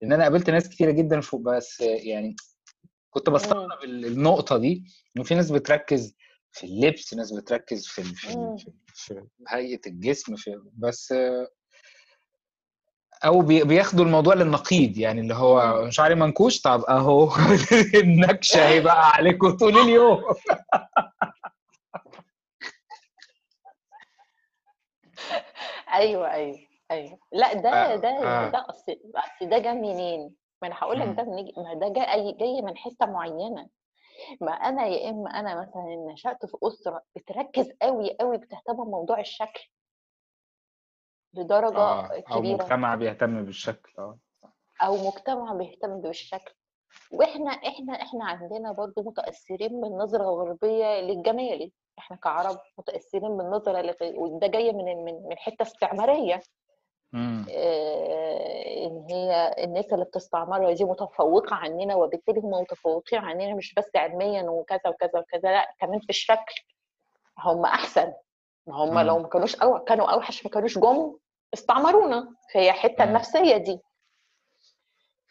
[0.03, 2.37] لأن أنا قابلت ناس كتيرة جدا فوق بس يعني
[3.11, 4.85] كنت بستغرب ال- النقطة دي
[5.17, 6.15] إنه في ناس بتركز
[6.53, 11.15] في اللبس ناس بتركز في في, في, في هيئة الجسم في بس
[13.25, 15.91] أو بي- بياخدوا الموضوع للنقيض يعني اللي هو.
[15.91, 17.31] شعري منكوش طب أهو
[18.05, 20.23] النكشة هيبقى عليكم طول اليوم
[25.95, 26.59] أيوه أيوه
[26.91, 28.51] أيوه لأ ده آه، ده آه.
[28.51, 28.97] ده أصل
[29.43, 31.07] ده جه منين؟ ما أنا هقول لك.
[31.17, 33.69] ده من ما ده جاي جاي من حتة معينة
[34.41, 39.69] ما أنا يا إما أنا مثلا نشأت في أسرة بتركز قوي قوي بتهتم بموضوع الشكل.
[41.35, 42.55] لدرجة أو كبيرة.
[42.55, 43.93] مجتمع بيهتم بالشكل.
[43.99, 44.19] آه
[44.83, 46.55] أو مجتمع بيهتم بالشكل.
[47.13, 51.73] وإحنا إحنا إحنا عندنا برضو متأثرين بالنظرة الغربية للجمال.
[51.99, 56.35] إحنا كعرب متأثرين بالنظرة وده جاي من من من حتة استعمارية.
[56.35, 56.41] آه،
[57.15, 64.43] إن هي الناس اللي بتستعمرها دي متفوقة عننا وبالتالي هم متفوقين عننا مش بس علميا
[64.43, 66.55] وكذا وكذا وكذا لأ كمان في الشكل.
[67.39, 68.13] هم أحسن.
[68.67, 68.99] ما هم.
[68.99, 71.17] لو ما كانوش أو كانوا أوحش ما كانوش جم
[71.55, 72.29] استعمرونا.
[72.55, 73.05] فهي الحته.
[73.05, 73.81] النفسية دي.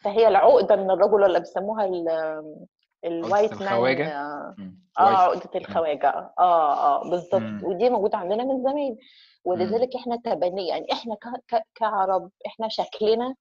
[0.03, 2.65] فهي العقدة من الرجل اللي بيسموها ال-
[3.05, 4.81] الوايت مان؟ آه مم.
[4.99, 5.01] آه،.
[5.01, 7.63] عقده الخواجة آه آه بالظبط.
[7.63, 8.97] ودي موجودة عندنا من زمان
[9.45, 13.35] ولذلك إحنا تبني يعني إحنا ك- ك- كعرب إحنا شكلنا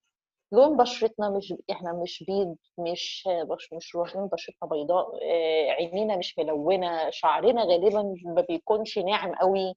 [0.53, 6.39] لون بشرتنا مش إحنا مش بيض مش مش مش لون بشرتنا بيضاء آه، عينينا مش
[6.39, 9.75] ملونة شعرنا غالبا ما بيكونش ناعم قوي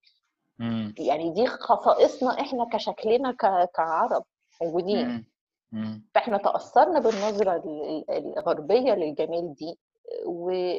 [0.60, 0.96] مم.
[1.00, 4.24] يعني دي خصائصنا إحنا كشكلنا ك- كعرب
[4.62, 5.26] موجودين.
[6.16, 9.80] فإحنا تأثرنا بالنظرة ال- ال- الغربية للجمال دي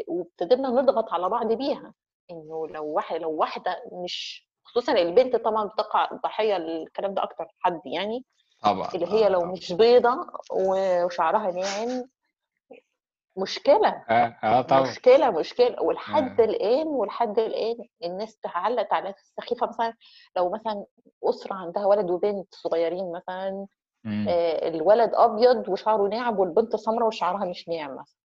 [0.08, 1.94] وابتدينا نضغط على بعض بيها
[2.30, 7.80] إنه لو واحد لو واحدة مش خصوصا البنت طبعا بتقع ضحية للكلام ده أكتر حد
[7.86, 8.24] يعني
[8.62, 9.52] طبعا اللي هي آه، لو طبعا.
[9.52, 12.04] مش بيضة و- وشعرها ناعم
[13.36, 16.44] مشكلة آه آه طبعا مشكلة مشكلة ولحد آه.
[16.44, 19.94] الآن ولحد الآن الناس تعلق تعليقات سخيفة مثلا
[20.36, 20.84] لو مثلا
[21.24, 23.48] أسرة عندها ولد وبنت صغيرين مثلا.
[23.48, 23.66] آه،
[24.06, 28.16] الولد أبيض وشعره ناعم والبنت سمراء وشعرها مش ناعم مثلا.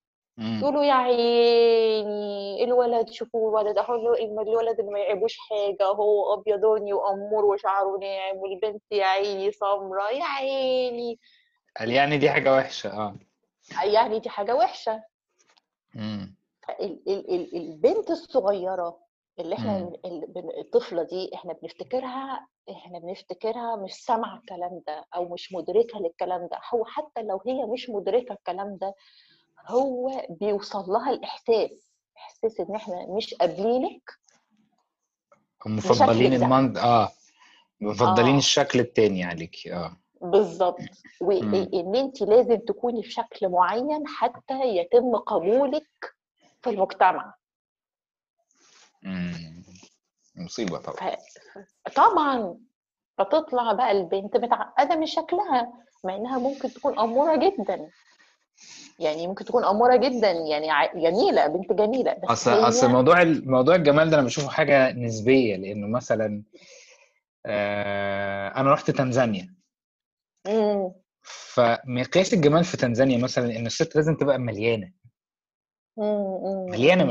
[0.59, 6.93] يقولوا يا عيني الولد شوفوا الولد أهو الو- الولد اللي ما يعيبوش حاجة هو أبيضاني
[6.93, 10.17] وأمور وشعره ناعم والبنت يا عيني سمراء.
[10.19, 11.19] يا عيني.
[11.79, 13.15] قال يعني دي حاجة وحشة آه.
[13.83, 15.03] يعني دي حاجة وحشة.
[15.95, 16.35] مم.
[16.79, 18.97] ال- ال- ال- البنت الصغيرة
[19.39, 19.85] اللي إحنا مم.
[19.85, 25.53] بن- ال- بن- الطفلة دي إحنا بنفتكرها إحنا بنفتكرها مش سامعة الكلام ده أو مش
[25.53, 28.93] مدركة للكلام ده هو حتى لو هي مش مدركة الكلام ده
[29.67, 34.11] هو بيوصل لها الإحساس إحساس إن إحنا مش قابلينك
[35.65, 36.33] مفضلين.
[36.33, 37.09] المند آه
[37.81, 38.37] مفضلين آه.
[38.37, 40.79] الشكل التاني عليك آه بالظبط
[41.21, 46.15] وان انت لازم تكوني في شكل معين حتى يتم قبولك
[46.61, 47.33] في المجتمع
[49.03, 49.63] مم.
[50.35, 51.15] مصيبة طبعا.
[51.85, 51.89] ف...
[51.95, 52.57] طبعا.
[53.17, 55.73] فتطلع بقى البنت متعقدة من شكلها
[56.03, 57.89] مع إنها ممكن تكون أمورة جدا.
[58.99, 60.31] يعني ممكن تكون أمورة جدا.
[60.31, 62.13] يعني ع- جميلة بنت جميلة.
[62.13, 66.43] بس اصل هي أصل موضوع موضوع الجمال ده أنا بشوفه حاجة نسبية لأنه مثلا
[67.45, 69.55] آه أنا رحت تنزانيا.
[70.47, 70.91] مم.
[71.53, 74.91] فمقياس الجمال في تنزانيا مثلا إن الست لازم تبقى مليانة.
[75.97, 76.71] مم.
[76.71, 77.03] مليانة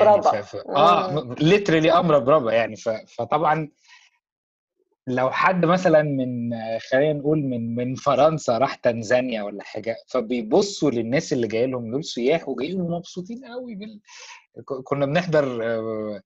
[0.00, 0.56] يعني ف...
[0.56, 0.56] ف...
[0.56, 1.34] آه.
[1.40, 2.88] literally أمر بربع يعني ف...
[2.88, 3.68] فطبعا
[5.08, 6.50] لو حد مثلا من
[6.90, 12.04] خلينا نقول من من فرنسا راح تنزانيا ولا حاجة فبيبصوا للناس اللي جاي لهم دول
[12.04, 14.00] سياح وجايين ومبسوطين قوي بال...
[14.84, 16.20] كنا بنحضر آه،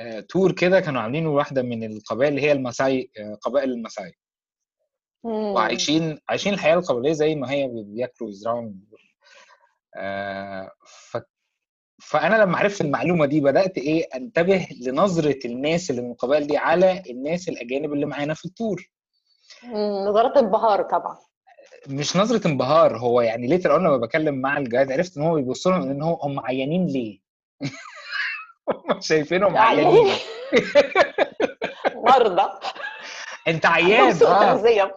[0.00, 4.12] آه، tour كده كانوا عاملينه واحدة من القبائل اللي هي الماساي آه، قبائل الماساي
[5.24, 5.32] مم.
[5.32, 8.72] وعايشين عايشين الحياة القبليه زي ما هي بياكلوا ويزرعوا
[9.96, 11.16] آه، ف...
[12.08, 17.02] فأنا لما عرفت المعلومة دي بدأت إيه أنتبه لنظرة الناس اللي من القبائل دي على
[17.10, 18.90] الناس الأجانب اللي معانا في ال tour.
[20.08, 21.18] نظرات انبهار طبعا.
[21.88, 25.66] مش نظرة انبهار هو يعني later on لما بكلم مع الجهاز عرفت إن هو بيبص
[25.66, 27.18] لهم إن هو هم عيانين ليه؟
[28.90, 30.14] هم شايفينهم عيانين عيانين
[32.08, 32.50] مرضى.
[33.48, 34.90] أنت عيان آه.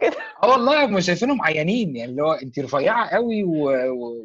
[0.43, 3.70] آه والله هم شايفينهم عيانين يعني اللي هو انت رفيعة قوي و...
[3.89, 4.16] و...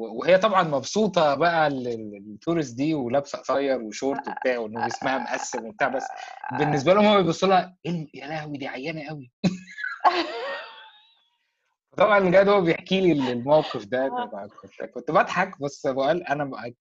[0.00, 5.64] وهي طبعا مبسوطة بقى ال- ال- التورست دي ولابسة قصير وشورت وبتاع وإنه جسمها مقسم
[5.66, 6.04] وبتاع بس
[6.58, 9.30] بالنسبة لهم هم بيبصوا لها الم- يا لهوي دي عيانة قوي.
[11.96, 16.72] طبعا الجاد هو بيحكي لي الموقف ده طبعاً كنت كنت بضحك بس بقول أنا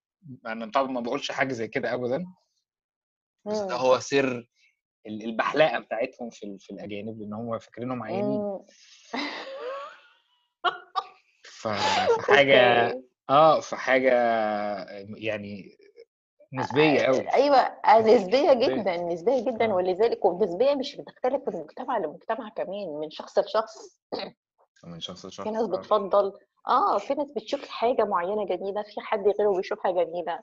[0.46, 2.26] أنا طبعا ما بقولش حاجة زي كده ابدا.
[3.46, 3.76] بس ده.
[3.76, 4.50] هو سر
[5.08, 8.60] ال- البحلقه بتاعتهم في في الأجانب لأن هم فاكرينهم عيانين.
[11.44, 12.94] فحاجة
[13.30, 14.12] أوكي آه فحاجة
[15.18, 15.78] يعني
[16.54, 18.76] نسبية قوي أيوه آه، نسبية نسبية.
[18.82, 19.76] جدا نسبية جدا آه.
[19.76, 24.00] ولذلك والنسبيه مش بتختلف من مجتمع لمجتمع كمان من شخص لشخص.
[24.84, 25.68] من شخص في لشخص ناس آه.
[25.68, 26.34] بتفضل
[26.68, 30.40] آه في ناس بتشوف حاجة معينة جميلة في حد غيره بيشوفها جميلة.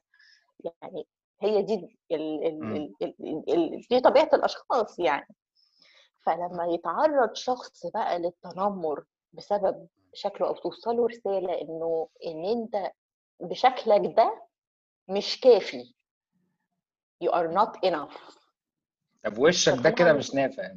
[0.65, 1.07] يعني
[1.41, 5.35] هي دي ال ال ال ال ال ال دي طبيعة الأشخاص يعني.
[6.27, 12.93] فلما يتعرض شخص بقى للتنمر بسبب شكله أو توصله رسالة إنه إن أنت
[13.41, 14.47] بشكلك ده
[15.09, 15.95] مش كافي.
[17.25, 18.37] You are not enough.
[19.25, 20.63] طب وشك ده كده مش نافع.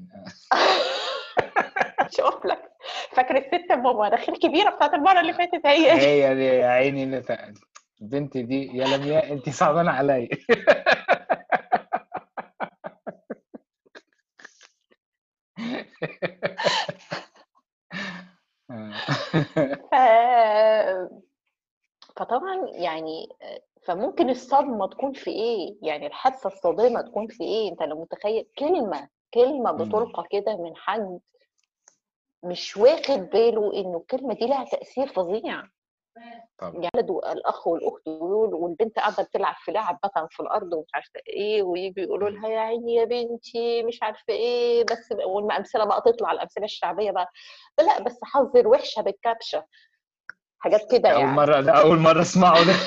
[2.17, 2.69] شوف لك.
[3.11, 7.53] فاكر الست مناخير كبيرة بتاعت المرة اللي فاتت هي؟ هي دي يا عيني اللي
[8.01, 10.29] البنت دي يا لمياء انت صعبانة عليا
[19.91, 19.95] ف...
[22.15, 23.29] فطبعا يعني
[23.83, 29.09] فممكن الصدمة تكون في إيه؟ يعني الحادثة الصادمة تكون في إيه؟ أنت لو متخيل كلمة
[29.33, 29.77] كلمة مم.
[29.77, 31.19] بتلقى كده من حد
[32.43, 35.63] مش واخد باله إنه الكلمة دي لها تأثير فظيع.
[36.57, 41.19] طبعا الولد والاخ والأخت يقولوا والبنت قاعدة بتلعب في لعب مثلا في الأرض ومش عارفة
[41.27, 46.31] إيه ويجوا يقولوا لها يا عيني يا بنتي مش عارفة إيه بس والأمثلة بقى تطلع
[46.31, 47.27] الأمثلة الشعبية بقى
[47.79, 49.65] لا بس حذر وحشه بالكبشه
[50.59, 51.31] حاجات كده ده أول يعني.
[51.35, 52.73] مرة ده أول مرة أسمعه ده.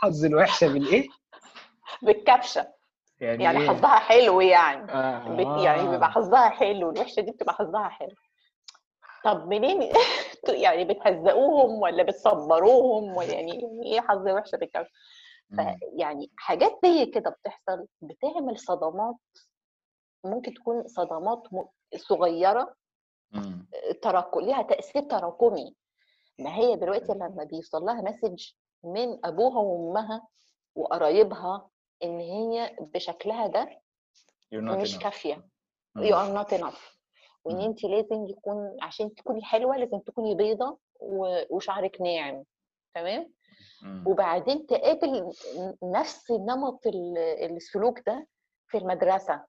[0.00, 1.08] حظ الوحشة بالايه
[2.02, 2.72] بالكبشه
[3.20, 4.82] يعني يعني إيه؟ حظها حلو يعني.
[5.36, 8.14] بت- يعني بيبقى حظها حلو الوحشة دي بتبقى حظها حلو.
[9.24, 9.92] طب منين؟
[10.48, 14.90] يعني بتهزقوهم ولا بتصبروهم؟ ولا يعني يعني إيه حظ وحشه بالكبشه.
[15.56, 19.14] فيعني حاجات زي كده بتحصل بتعمل صدمات.
[20.24, 21.64] ممكن تكون صدمات مم.
[24.02, 25.74] تراكم ليها تأثير تراكمي
[26.38, 28.50] ما هي دلوقتي لما بيوصل لها مسج
[28.84, 30.28] من أبوها وأمها
[30.74, 31.68] وقرايبها
[32.04, 33.80] إن هي بشكلها ده
[34.82, 36.02] مش مم.
[36.16, 36.80] are not enough
[37.44, 37.62] وإن مم.
[37.62, 42.44] أنت لازم يكون عشان تكوني حلوة لازم تكوني بيضة و- وشعرك ناعم
[42.94, 43.32] تمام.
[44.06, 45.32] وبعدين تقابل
[45.82, 47.18] نفس نمط ال-
[47.56, 48.26] السلوك ده
[48.68, 49.44] في المدرسة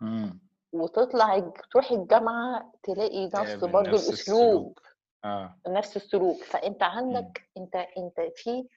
[0.00, 0.40] مم.
[0.72, 4.82] وتطلع الج- تروحي الجامعة تلاقي نفس الأسلوب السلوك
[5.24, 6.88] آه نفس السلوك فأنت مم.
[6.88, 8.68] عندك أنت أنت في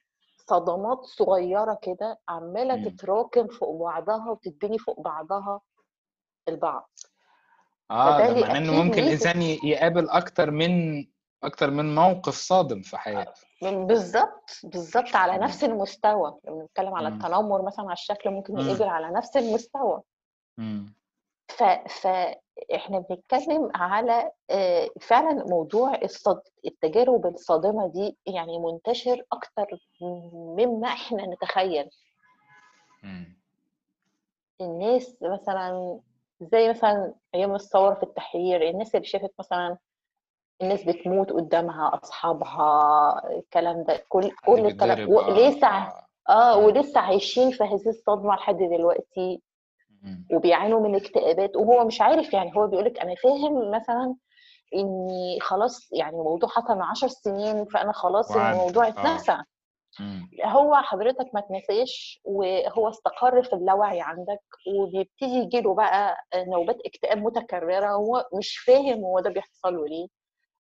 [0.48, 2.84] صدمات صغيرة كده عمالة مم.
[2.88, 5.60] تتراكم فوق بعضها وتتبني فوق بعضها
[6.48, 6.90] البعض
[7.90, 11.04] آه ده معناه إنه ممكن الإنسان يقابل أكتر من
[11.42, 15.38] أكتر من موقف صادم في حياته من بالظبط بالظبط على مم.
[15.44, 17.08] نفس المستوى لما نتكلم على.
[17.08, 18.60] التنمر مثلا على الشكل ممكن مم.
[18.60, 20.02] يقابل على نفس المستوى
[20.58, 20.94] مم.
[21.48, 21.62] ف...
[21.88, 22.06] ف...
[22.74, 26.40] إحنا بنتكلم على آه، فعلا موضوع الصد...
[26.66, 29.66] التجارب الصادمة دي يعني منتشر أكتر
[30.32, 31.90] مما إحنا نتخيل
[33.02, 33.36] مم.
[34.60, 36.00] الناس مثلا
[36.40, 39.76] زي مثلا أيام الثورة في التحرير الناس اللي شافت مثلا
[40.62, 46.06] الناس بتموت قدامها أصحابها الكلام ده كل كل الكلام آه، ولسه آه.
[46.28, 46.64] آه مم.
[46.64, 49.42] ولسه عايشين في هذه الصدمة لحد دلوقتي.
[50.32, 54.14] وبيعانوا من اكتئابات وهو مش عارف يعني هو بيقولك أنا فاهم مثلا
[54.74, 58.88] إني خلاص يعني الموضوع حصل من عشر سنين فأنا خلاص ان وعدى الموضوع آه.
[58.88, 59.38] اتنسى.
[60.44, 64.40] هو حضرتك ما اتنساش وهو استقر في اللاوعي عندك
[64.76, 70.06] وبيبتدي يجيله بقى نوبات اكتئاب متكررة هو مش فاهم هو ده بيحصل له ليه.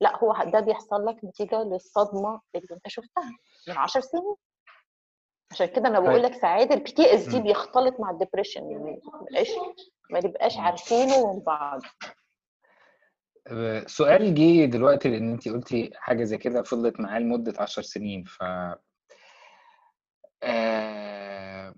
[0.01, 3.31] لأ هو ده بيحصل لك نتيجة للصدمة اللي أنت شفتها
[3.69, 4.35] من عشر سنين.
[5.51, 7.41] عشان كده أنا بقول طيب لك ساعات ال PTSD.
[7.41, 9.49] بيختلط مع ال depression يعني ما نبقاش
[10.11, 10.57] ما نبقاش.
[10.59, 11.81] عارفينه من بعض
[13.47, 18.25] آه، سؤال جه دلوقتي لأن انت قلتي حاجة زي كده فضلت معاه لمدة عشر سنين
[18.25, 18.43] ف
[20.43, 21.75] آه،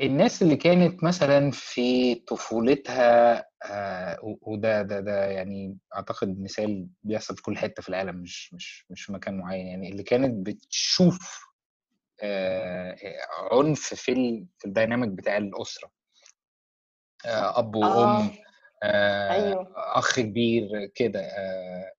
[0.00, 7.42] الناس اللي كانت مثلا في طفولتها آه، وده ده ده يعني أعتقد مثال بيحصل في
[7.42, 11.44] كل حتة في العالم مش مش مش في مكان معين يعني اللي كانت بتشوف
[13.52, 15.90] عنف في ال في الديناميك بتاع الأسرة.
[17.26, 18.30] آه، أب وأم
[18.82, 19.72] آه، أيوه.
[19.76, 21.20] أخ كبير كده.
[21.20, 21.92] آه،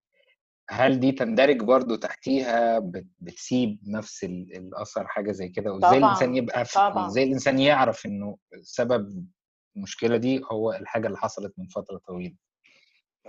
[0.70, 6.28] هل دي تندرج برضو تحتيها؟ بت- بتسيب نفس ال- الأثر حاجة زي كده؟ وإزاي الإنسان
[6.28, 6.38] طبعا.
[6.38, 6.61] يبقى
[7.07, 9.28] إزاي الإنسان يعرف إنه سبب
[9.76, 12.36] المشكلة دي هو الحاجة اللي حصلت من فترة طويلة؟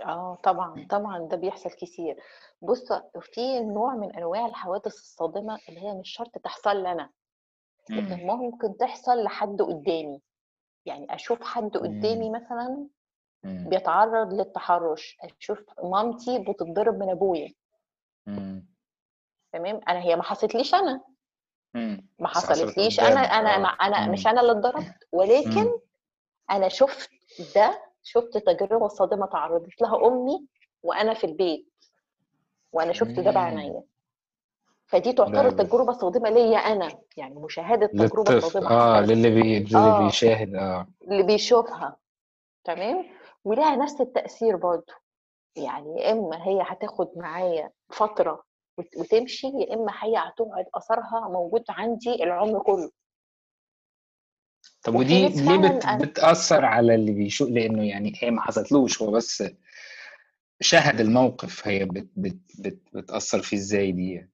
[0.05, 2.19] آه طبعا طبعا ده بيحصل كتير
[2.61, 7.09] بص في نوع من أنواع الحوادث الصادمة اللي هي مش شرط تحصل لنا
[7.89, 8.27] لكن مم.
[8.27, 10.21] ممكن تحصل لحد قدامي
[10.85, 12.35] يعني أشوف حد قدامي مم.
[12.35, 12.87] مثلا
[13.43, 13.69] مم.
[13.69, 17.53] بيتعرض للتحرش أشوف مامتي بتتضرب من أبويا
[18.27, 18.65] مم.
[19.51, 21.01] تمام أنا هي ما حصلتليش أنا
[21.73, 22.07] مم.
[22.19, 24.31] ما بس حصلت حصلتليش قدامك أنا ما آه أنا مش مم.
[24.31, 25.79] أنا اللي اتضربت ولكن.
[26.51, 27.09] أنا شفت
[27.55, 30.45] ده شفت تجربة صادمة تعرضت لها أمي
[30.83, 31.73] وأنا في البيت
[32.73, 33.31] وأنا شفت ده.
[33.31, 33.83] بعينيا.
[34.85, 39.59] فدي تعتبر تجربة صادمة ليا أنا يعني مشاهدة تجربة للطفل صادمة آه للي بي...
[39.59, 40.05] للي آه.
[40.05, 40.87] بيشاهد آه.
[41.01, 41.97] اللي بيشوفها
[42.63, 43.05] تمام؟
[43.45, 44.93] ولها نفس التأثير برضه.
[45.55, 48.43] يعني يا إما هي هتاخد معايا فترة
[48.77, 52.91] وت- وتمشي يا إما هي هتقعد أثرها موجود عندي العمر كله.
[54.87, 55.85] طب ودي ليه بت...
[55.85, 59.43] أنا بتأثر على اللي بيشوف لأنه يعني هي ما حصلتلوش هو بس
[60.61, 64.31] شاهد الموقف هي بت بت بت بتأثر فيه إزاي دي يعني.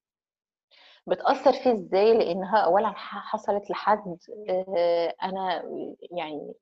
[1.07, 4.17] بتأثر فيه إزاي لأنها أولا ح- حصلت لحد
[4.49, 5.63] آه، أنا
[6.11, 6.53] يعني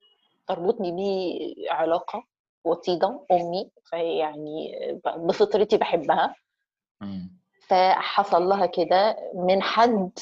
[0.48, 2.24] تربطني بيه علاقة
[2.64, 4.72] وطيدة أمي فيعني
[5.06, 6.36] بفطرتي بحبها.
[7.68, 10.20] فحصل لها كده من حد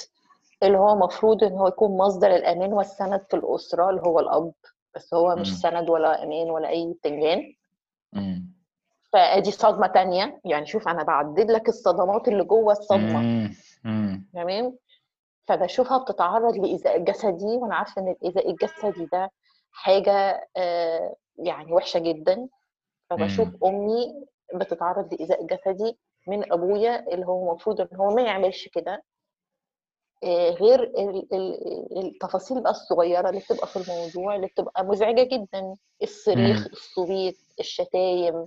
[0.63, 4.53] اللي هو مفروض إن هو يكون مصدر الأمان والسند في الأسرة اللي هو الأب
[4.95, 5.55] بس هو مش مم.
[5.55, 7.53] سند ولا أمان ولا أي بتنجان
[8.13, 8.53] مم.
[9.13, 12.75] فأدي صدمة تانية يعني شوف أنا بعدد لك الصدمات اللي جوه.
[13.83, 14.25] مم.
[14.33, 14.77] تمام
[15.47, 19.31] فبشوفها بتتعرض لإيذاء جسدي وأنا عارفة إن الإيذاء الجسدي ده
[19.71, 22.47] حاجة آه، يعني وحشة جدا
[23.09, 23.59] فبشوف مم.
[23.65, 25.97] أمي بتتعرض لإيذاء جسدي
[26.27, 29.03] من أبويا اللي هو المفروض إن هو ما يعملش كده
[30.23, 36.57] غير ال- ال- التفاصيل بقى الصغيرة اللي بتبقى في الموضوع اللي بتبقى مزعجة جدا الصريخ
[36.59, 36.65] مم.
[36.73, 38.45] الصويت الشتايم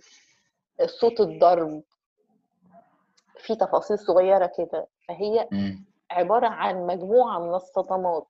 [0.87, 1.83] صوت الضرب.
[3.39, 4.87] في تفاصيل صغيرة كده.
[5.09, 5.85] فهي مم.
[6.11, 8.27] عبارة عن مجموعة من الصدمات.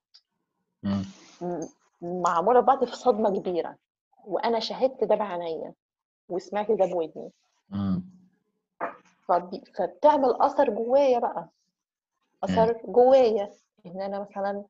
[0.83, 1.05] مم.
[1.41, 1.67] م-
[2.01, 3.75] معمولة بعض في صدمة كبيرة.
[4.25, 5.73] وأنا شاهدت ده بعينيا
[6.29, 7.31] وسمعت ده بودني.
[9.27, 11.49] فبتعمل أثر جوايا بقى.
[12.43, 13.51] أثر جوايا
[13.85, 14.63] إن أنا مثلا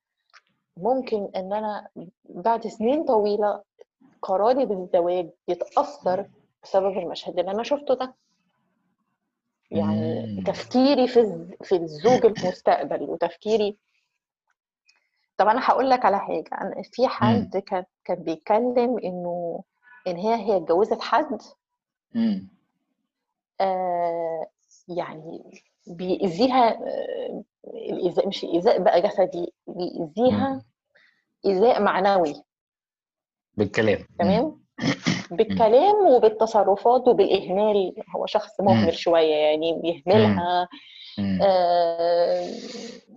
[0.78, 1.88] ممكن إن أنا
[2.26, 3.64] بعد سنين طويلة
[4.22, 6.30] قراري بالزواج يتأثر
[6.64, 8.14] بسبب المشهد اللي أنا شفته ده.
[9.72, 10.44] يعني مم.
[10.44, 13.78] تفكيري في في الزوج المستقبل وتفكيري.
[15.38, 16.50] طب أنا هقول لك على حاجة.
[16.62, 17.08] أنا في.
[17.08, 19.64] حد كان كان بيتكلم إنه
[20.08, 21.42] إن هي هي اتجوزت حد.
[23.62, 24.48] آه
[24.88, 26.80] يعني بيأذيها
[27.68, 30.62] الإيذاء مش الإيذاء بقى جسدي بيأذيها.
[31.46, 32.44] إيذاء معنوي
[33.58, 34.08] بالكلام.
[34.20, 34.64] تمام.
[35.32, 38.62] بالكلام وبالتصرفات وبالإهمال هو شخص.
[38.62, 39.74] مهمل شوية يعني.
[39.82, 40.68] بيهملها.
[41.42, 42.48] آه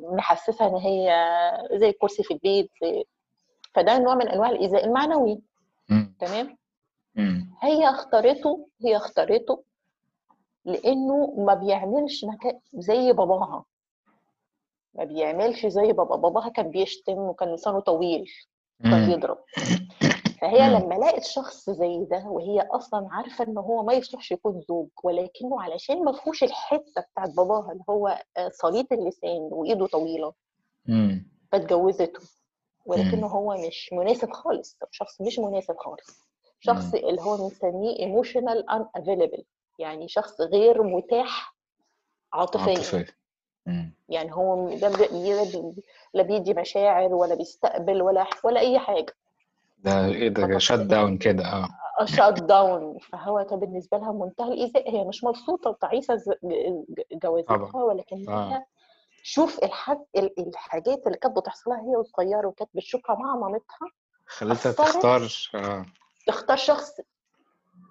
[0.02, 1.12] محسسها إن هي
[1.72, 2.70] زي الكرسي في البيت
[3.74, 5.40] فده نوع من أنواع الإيذاء المعنوي.
[6.20, 6.56] تمام.
[7.62, 9.62] هي اختارته هي اختارته
[10.66, 13.64] لأنه ما بيعملش مكان زي باباها
[14.94, 18.30] ما بيعملش زي بابا باباها كان بيشتم وكان لسانه طويل
[18.80, 19.06] وكان مم.
[19.06, 19.38] بيضرب
[20.40, 20.70] فهي.
[20.70, 25.62] لما لقت شخص زي ده وهي أصلا عارفة إن هو ما يصلحش يكون زوج ولكنه
[25.62, 30.32] علشان ما فيهوش الحتة بتاعت باباها اللي هو آه، صليط اللسان وإيده طويلة.
[31.52, 32.20] فاتجوزته
[32.86, 33.26] ولكنه.
[33.26, 36.20] هو مش مناسب خالص شخص مش مناسب خالص
[36.60, 36.94] شخص.
[36.94, 39.42] اللي هو بنسميه emotional unavailable
[39.78, 41.56] يعني شخص غير متاح
[42.32, 42.68] عاطفيا.
[42.72, 43.12] عاطفي
[43.66, 43.94] مم.
[44.08, 45.06] يعني هو ده لا
[45.44, 45.82] بي-
[46.14, 49.14] لا بيدي مشاعر ولا بيستقبل ولا ولا أي حاجة.
[49.78, 51.68] ده إيه ده؟ shutdown كده آه.
[52.04, 52.98] shutdown.
[52.98, 54.90] فهو كان بالنسبة لها منتهى الإيذاء.
[54.90, 56.22] هي مش مبسوطة وتعيسة
[57.12, 58.66] جوازتها ولكنها آه.
[59.22, 63.88] شوف الحد ال- الحاجات اللي كانت بتحصل لها هي وصغيرة وكانت بتشوفها مع مامتها.
[64.26, 64.78] خليتها أثرت.
[64.88, 65.86] تختار آه.
[66.26, 67.00] تختار شخص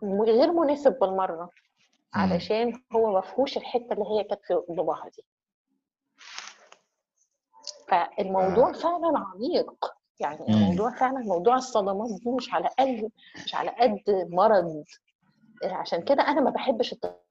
[0.03, 1.49] غير مناسب بالمرة.
[2.13, 5.23] علشان هو ما فيهوش الحتة اللي هي كانت في باباها دي
[7.87, 8.73] فالموضوع آه.
[8.73, 10.55] فعلا عميق يعني مم.
[10.55, 13.11] الموضوع فعلا موضوع الصدمات دي مش على قد
[13.45, 14.83] مش على قد مرض
[15.63, 17.21] عشان كده أنا ما بحبش الت...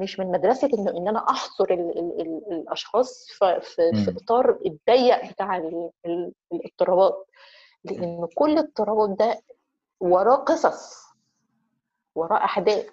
[0.00, 1.98] مش من مدرسة إن إن أنا أحصر ال...
[1.98, 2.20] ال...
[2.20, 2.52] ال...
[2.52, 4.16] الأشخاص في في, في.
[4.16, 5.90] إطار الضيق بتاع ال...
[6.06, 6.32] ال...
[6.52, 7.26] الاضطرابات.
[7.84, 9.40] لأن كل اضطراب ده
[10.00, 11.04] وراه قصص
[12.14, 12.88] وراه أحداث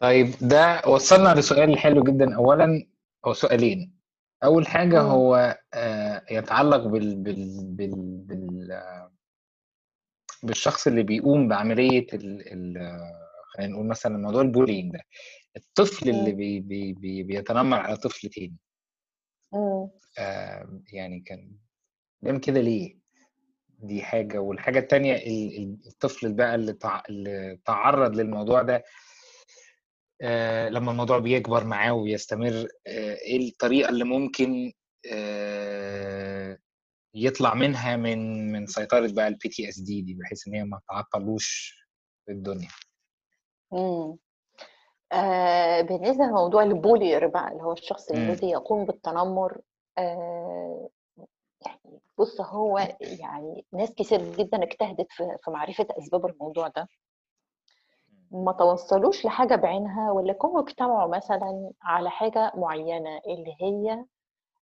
[0.00, 2.86] طيب ده وصلنا لسؤال حلو جدا اولا
[3.26, 3.96] أو سؤالين
[4.44, 5.08] أول حاجة مم.
[5.08, 7.94] هو آه، يتعلق بال بال بال
[8.26, 8.80] بال
[10.42, 12.90] بالشخص اللي بيقوم بعملية ال ال
[13.56, 15.00] خلينا نقول مثلا موضوع ال bullying ده
[15.56, 16.36] الطفل اللي مم.
[16.36, 18.56] بي بي بي بيتنمر على طفل تاني
[19.52, 19.88] مم.
[20.18, 21.52] آه، يعني كان
[22.22, 22.96] بيعمل كده ليه
[23.78, 27.02] دي حاجة والحاجة التانية ال- ال- الطفل بقى اللي تع...
[27.08, 28.82] اللي تعرض للموضوع ده آه،
[30.70, 34.72] لما الموضوع بيكبر معاه وبيستمر آه، إيه الطريقة اللي ممكن
[35.12, 36.58] آه،
[37.14, 41.74] يطلع منها من من سيطرة بقى ال PTSD دي بحيث إن هي ما تعطلوش
[42.26, 42.68] في الدنيا
[43.72, 44.16] مم.
[45.12, 48.10] آه بالنسبة لموضوع ال bullier بقى اللي هو الشخص.
[48.10, 49.60] الذي يقوم بالتنمر
[49.98, 50.88] آه
[51.66, 56.88] يعني بص هو يعني ناس كتير جدا اجتهدت في معرفة أسباب الموضوع ده
[58.30, 64.04] ما توصلوش لحاجة بعينها ولكن اجتمعوا مثلا على حاجة معينة اللي هي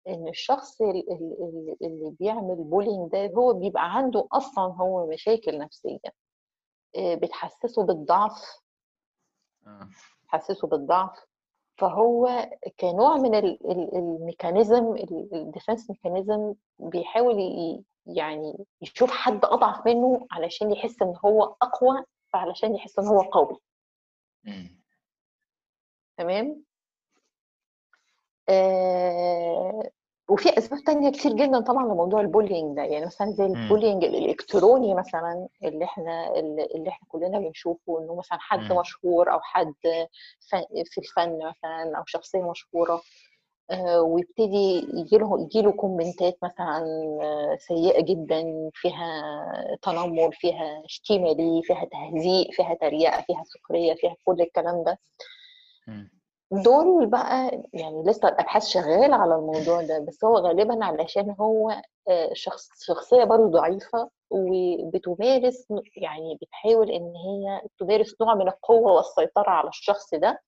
[0.09, 5.59] إن الشخص ال- ال- ال- اللي بيعمل bullying ده هو بيبقى عنده أصلا هو مشاكل
[5.59, 5.99] نفسية
[6.97, 8.61] آه، بتحسسه بالضعف
[9.67, 9.89] آه.
[10.29, 11.27] تحسسه بالضعف
[11.79, 12.51] فهو
[12.81, 14.95] كنوع من ال- ال- ال mechanism
[15.33, 17.37] ال defense mechanism بيحاول
[18.07, 23.59] يعني يشوف حد أضعف منه علشان يحس إن هو أقوى فعلشان يحس إن هو قوي
[24.45, 24.83] مم.
[26.17, 26.63] تمام
[28.49, 29.91] آه
[30.29, 33.55] وفي أسباب تانية كتير جدا طبعا لموضوع ال bullying ده يعني مثلا زي مم.
[33.55, 36.37] ال bullying الإلكتروني مثلا اللي إحنا
[36.75, 38.79] اللي إحنا كلنا بنشوفه إنه مثلا حد مم.
[38.81, 39.75] مشهور أو حد
[40.85, 43.03] في الفن مثلا أو شخصية مشهورة
[44.01, 46.79] ويبتدي يجيله يجيله comment ات مثلا
[47.23, 49.23] آه، سيئة جدا فيها
[49.83, 54.99] تنمر فيها شتيمة ليه فيها تهزيء فيها تريقة فيها سخرية فيها كل الكلام ده.
[56.65, 61.71] دول بقى يعني لسه الأبحاث شغالة على الموضوع ده بس هو غالبا علشان هو
[62.09, 69.51] آه، شخص شخصية برضه ضعيفة وبتمارس يعني بتحاول إن هي تمارس نوع من القوة والسيطرة
[69.51, 70.41] على الشخص ده.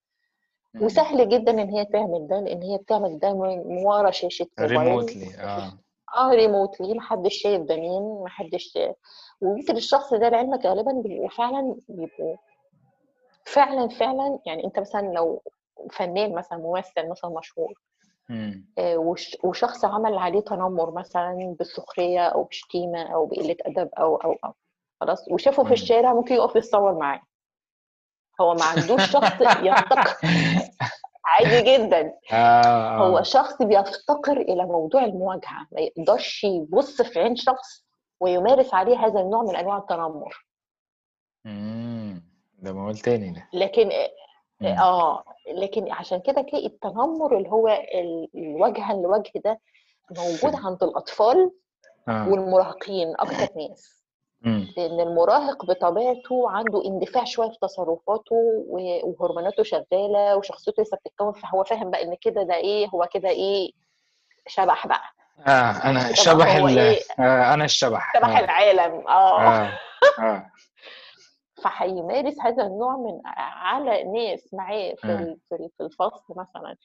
[0.80, 5.72] وسهل جدا إن هي تعمل ده لأن هي بتعمل ده من ورا شاشة ريموتلي آه.
[6.16, 8.78] آه ريموتلي محدش شايف ده مين محدش
[9.40, 12.36] ويمكن الشخص ده لعلمك غالبا بيبقوا فعلا بيبقوا
[13.44, 15.42] فعلا فعلا يعني أنت مثلا لو
[15.92, 17.72] فنان مثلا ممثل مثلا مشهور.
[18.78, 24.32] آه، وش- وشخص عمل عليه تنمر مثلا بالسخرية أو بشتيمه أو بقلة أدب أو أو
[24.44, 24.52] أو
[25.00, 25.72] خلاص وشافه في.
[25.72, 27.20] الشارع ممكن يقف يتصور معاه.
[28.40, 30.14] هو ما عندوش شخص يفتقر
[31.26, 32.12] عادي جدا.
[32.32, 35.66] آه هو آه شخص بيفتقر إلى موضوع المواجهة.
[35.72, 37.84] ما يقدرش يبص في عين شخص
[38.20, 40.44] ويمارس عليه هذا النوع من أنواع التنمر.
[41.44, 42.22] مم.
[42.58, 43.48] ده موال تاني ده.
[43.52, 43.90] لكن
[44.60, 44.66] مم.
[44.78, 45.24] آه
[45.54, 49.60] لكن عشان كده تلاقي التنمر اللي هو ال- الوجها لوجه ده
[50.18, 51.50] موجود عند الأطفال
[52.08, 52.28] آه.
[52.28, 54.03] والمراهقين أكتر ناس.
[54.76, 58.36] لأن المراهق بطبيعته عنده اندفاع شوية في تصرفاته
[59.04, 63.70] وهرموناته شغالة وشخصيته لسه بتتكون فهو فاهم بقى إن كده ده إيه هو كده إيه
[64.46, 65.02] شبح بقى.
[65.46, 68.12] آه أنا شبح ال إيه؟ آه أنا الشبح.
[68.16, 68.44] شبح آه.
[68.44, 69.08] العالم.
[69.08, 69.40] آه.
[69.40, 69.72] آه.
[70.18, 70.46] آه.
[71.64, 75.04] فهيمارس هذا النوع من على ناس معاه في
[75.52, 76.76] ال- في الفصل مثلا.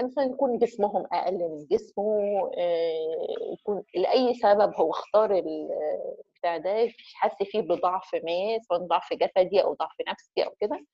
[0.00, 2.20] مثلا يكون جسمهم أقل من جسمه
[2.58, 5.68] آه، يكون لأي سبب هو اختار ال-
[6.38, 10.86] بتاع ده حس فيه بضعف ما سواء ضعف جسدي أو ضعف نفسي أو كده.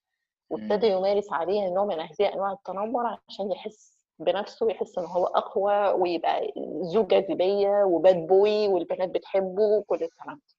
[0.51, 5.88] وابتدى يمارس عليه نوع من هذه أنواع التنمر عشان يحس بنفسه ويحس إن هو أقوى
[5.88, 6.53] ويبقى
[6.94, 10.55] ذو جاذبية وباد بوي والبنات بتحبه وكل الكلام ده.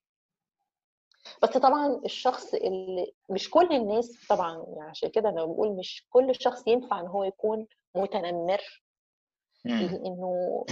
[1.43, 6.35] بس طبعا الشخص اللي مش كل الناس طبعا يعني عشان كده أنا بقول مش كل
[6.35, 8.81] شخص ينفع إن هو يكون متنمر.
[9.65, 10.65] لأنه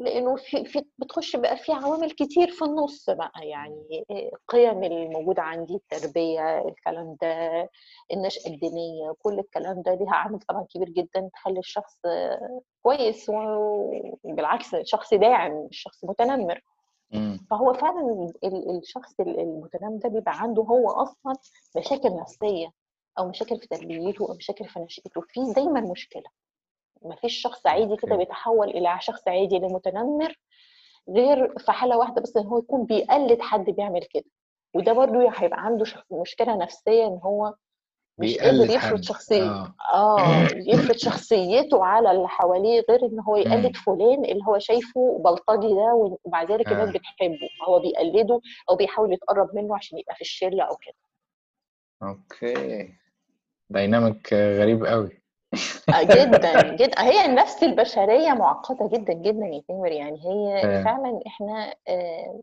[0.00, 5.74] لإنه في في بتخش بقى في عوامل كتير في النص بقى يعني القيم الموجودة عندي
[5.74, 7.68] التربية الكلام ده
[8.12, 11.96] النشأة الدينية كل الكلام ده ليها عامل طبعا كبير جدا تخلي الشخص
[12.82, 16.60] كويس وبالعكس شخص داعم شخص متنمر
[17.10, 17.46] مم.
[17.50, 21.34] فهو فعلا ال- الشخص ال- المتنمر ده بيبقى عنده هو أصلا
[21.76, 22.68] مشاكل نفسية
[23.18, 26.22] أو مشاكل في تربيته أو مشاكل في نشأته في دايما مشكلة.
[27.02, 28.16] ما فيش شخص عادي كده.
[28.16, 30.34] بيتحول إلى شخص عادي لمتنمر
[31.08, 34.24] غير في حالة واحدة بس إن هو يكون بيقلد حد بيعمل كده.
[34.74, 37.54] وده برضو هيبقى عنده مشكلة نفسية إن هو
[38.18, 39.74] مش قادر بيقلد يفرض شخصيته آه.
[39.94, 43.36] آه يفرض شخصيته على اللي حواليه غير إن هو.
[43.36, 46.92] يقلد فلان اللي هو شايفه بلطجي ده ومع ذلك الناس آه.
[46.92, 47.48] بتحبه.
[47.60, 48.40] فهو بيقلده
[48.70, 50.94] أو بيحاول يتقرب منه عشان يبقى في الشلة أو كده.
[52.02, 52.94] Okay.
[53.72, 55.22] Dynamic غريب قوي.
[55.94, 57.02] آه، جدا جدا.
[57.02, 59.92] هي النفس البشرية معقدة جدا جدا يا تامر.
[59.92, 60.84] يعني هي آه.
[60.84, 62.40] فعلا إحنا آه،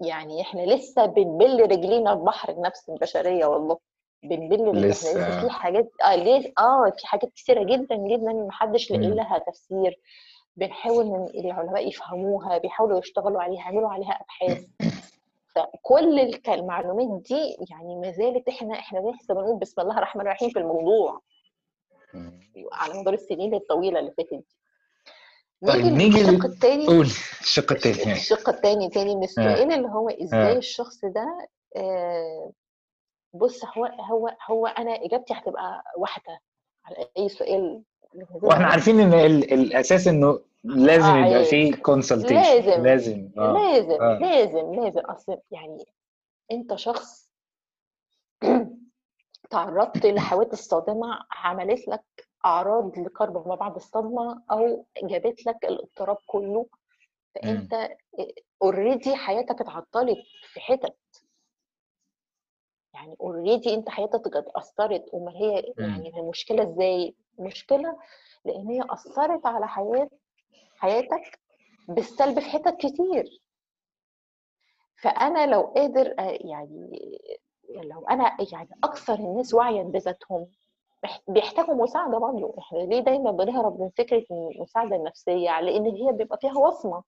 [0.00, 3.78] يعني إحنا لسه بنبل رجلينا ببحر النفس البشرية والله.
[4.24, 5.10] بنبل إحنا لسه.
[5.10, 9.06] لسه في حاجات آه ليه؟ آه في حاجات كتيرة جدا جدا محدش لاقي.
[9.14, 10.00] لها تفسير.
[10.56, 14.64] بنحاول إن العلماء يفهموها بيحاولوا يشتغلوا عليها يعملوا عليها أبحاث.
[15.54, 20.58] فكل المعلومات دي يعني ما زالت إحنا إحنا لسه بنقول بسم الله الرحمن الرحيم في
[20.58, 21.20] الموضوع.
[22.72, 24.44] على مدار السنين الطويلة اللي فاتت
[25.62, 27.06] دي طيب نيجي للشق لل- التاني قول
[27.40, 29.24] الشق التاني ماشي الشق التاني تاني من آه.
[29.24, 30.58] السؤال اللي هو إزاي آه.
[30.58, 32.52] الشخص ده آه،
[33.34, 36.38] بص هو هو هو أنا إجابتي هتبقى واحدة
[36.84, 37.82] على أي سؤال
[38.42, 38.66] وإحنا.
[38.66, 41.44] عارفين إن ال- الأساس إنه لازم يبقى عيب.
[41.44, 42.82] فيه كونسلتيشن لازم.
[42.82, 44.18] لازم آه لازم آه.
[44.18, 45.84] لازم لازم أصل يعني
[46.52, 47.30] أنت شخص
[49.50, 52.04] تعرضت لحوادث صادمة عملت لك
[52.44, 56.66] أعراض لكرب ما بعد الصدمه أو جابت لك الاضطراب كله
[57.34, 57.88] فأنت
[58.62, 60.18] already حياتك اتعطلت
[60.52, 60.96] في حتت
[62.94, 65.72] يعني already أنت حياتك اتأثرت أمال هي.
[65.78, 67.98] يعني المشكلة إزاي المشكلة
[68.44, 70.08] لأن هي أثرت على حياة
[70.82, 71.40] حياتك
[71.88, 73.40] بالسلب في حتت كتير
[75.02, 77.18] فأنا لو قادر آه، يعني
[77.70, 80.46] لو أنا يعني أكثر الناس وعيا بذاتهم
[81.28, 86.38] بيحتاجوا مساعدة برضه إحنا ليه دايما بنهرب من فكرة المساعدة النفسية على إن هي بيبقى
[86.40, 87.02] فيها وصمة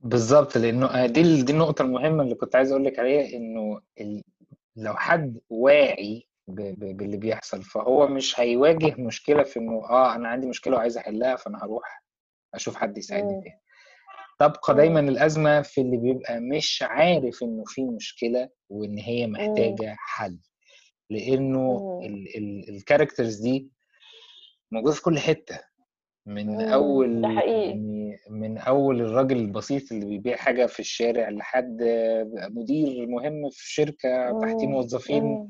[0.00, 3.80] بالظبط لأنه آه، دي دي النقطة المهمة اللي كنت عايز أقول لك عليها إنه.
[4.76, 6.26] لو حد واعي.
[6.48, 11.64] باللي بيحصل فهو مش هيواجه مشكلة في إنه آه أنا عندي مشكلة وعايز أحلها فأنا
[11.64, 12.02] هروح
[12.54, 13.40] أشوف حد يساعدني مم.
[13.42, 13.60] فيها
[14.40, 14.74] تبقى.
[14.76, 19.32] دايما الأزمة في اللي بيبقى مش عارف إنه في مشكلة وإن هي مم.
[19.32, 20.38] محتاجة حل
[21.10, 22.06] لأنه مم.
[22.06, 22.36] ال...
[22.36, 22.68] ال...
[22.76, 23.68] الكاركترز دي
[24.72, 25.60] موجودة في كل حتة
[26.26, 26.60] من.
[26.60, 31.82] أول يعني من أول الراجل البسيط اللي بيبيع حاجة في الشارع لحد
[32.50, 34.66] مدير مهم في شركة تحتيه.
[34.66, 35.48] موظفين مم.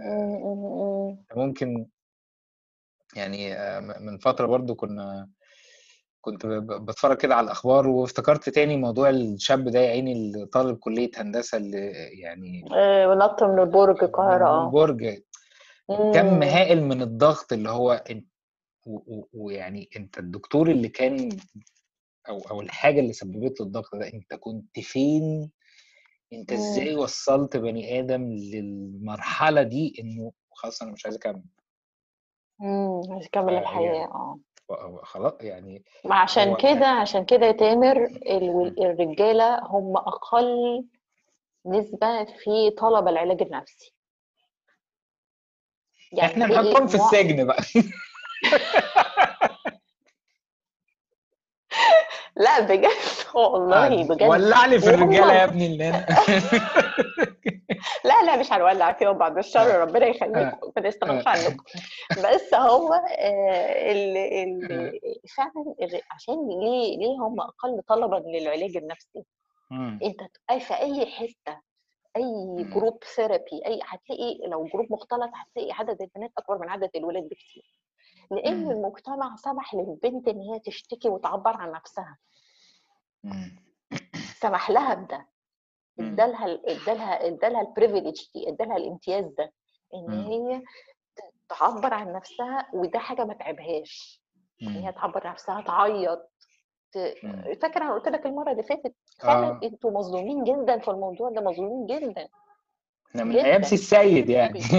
[0.00, 0.56] مم.
[1.10, 1.24] مم.
[1.36, 1.86] ممكن
[3.16, 5.28] يعني آه، من فترة برضو كنا
[6.20, 11.10] كنت بتفرج كده على الأخبار وافتكرت تاني موضوع الشاب ده يا عيني اللي طالب كلية
[11.16, 11.90] هندسة اللي
[12.20, 15.22] يعني آه، ونط من البرج القاهرة آه برج
[15.88, 16.42] كم.
[16.42, 18.04] هائل من الضغط اللي هو
[19.32, 21.28] ويعني أنت الدكتور اللي كان
[22.28, 25.50] أو أو الحاجة اللي سببت له الضغط ده أنت كنت فين
[26.32, 26.52] أنت.
[26.52, 31.42] إزاي وصلت بني آدم للمرحلة دي إنه خلاص أنا مش عايز أكمل
[32.60, 33.00] مم.
[33.12, 34.38] عايز يكمل الحياة آه
[35.02, 40.84] خلاص يعني ما عشان كده عشان كده يا تامر ال- الرجالة هم أقل
[41.66, 43.94] نسبة في طلب العلاج النفسي.
[46.12, 47.62] يعني إحنا تلاقي نحطهم في السجن بقى.
[52.36, 52.90] لا بجد
[53.34, 54.22] والله بجد.
[54.28, 56.06] ولع لي في الرجالة يا ابني اللي هنا.
[58.04, 59.78] لا لا مش هنولع فيهم بعد الشر آه.
[59.84, 61.22] ربنا يخليكم آه.
[61.28, 61.64] عنكم
[62.24, 65.00] بس هو آه، ال ال
[65.36, 65.74] فعلا
[66.10, 69.24] عشان ليه ليه هم أقل طلبا للعلاج النفسي.
[69.72, 70.20] أنت
[70.64, 71.60] في أي حتة
[72.16, 72.64] أي.
[72.64, 77.80] group therapy أي هتلاقي لو group مختلط هتلاقي عدد البنات أكبر من عدد الولاد بكتير
[78.30, 78.70] لأن.
[78.70, 82.18] المجتمع سمح للبنت إن هي تشتكي وتعبر عن نفسها.
[84.40, 85.26] سمح لها بده.
[86.00, 89.52] ادالها ادالها ادالها ال privilege دي ادالها الامتياز ده
[89.94, 90.20] إن مم.
[90.26, 90.62] هي
[91.48, 94.22] تعبر عن نفسها وده حاجة ما تعيبهاش.
[94.62, 94.90] إن هي مم.
[94.90, 96.30] تعبر عن نفسها تعيط
[96.92, 97.54] ت- مم.
[97.62, 99.60] فاكرة أنا قلت لك المرة اللي فاتت فعلا آه.
[99.62, 102.28] أنتوا مظلومين جدا في الموضوع ده مظلومين جدا.
[103.10, 104.60] إحنا من أيام سي السيد يعني.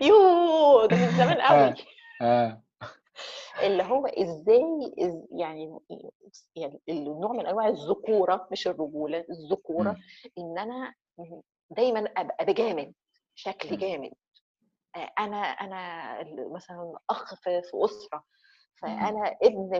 [0.00, 0.86] يوه!
[0.86, 1.58] ده من زمان قوي.
[1.58, 1.74] آه.
[2.22, 2.62] آه
[3.62, 5.78] اللي هو إزاي إز يعني
[6.56, 10.02] يعني النوع من أنواع الذكورة مش الرجولة الذكورة مم.
[10.38, 10.94] إن أنا
[11.70, 12.94] دايما أبقى بجامد
[13.34, 13.78] شكلي مم.
[13.78, 14.12] جامد
[15.18, 16.18] أنا أنا
[16.54, 18.24] مثلا أخ في أسرة.
[18.82, 19.70] فأنا ابن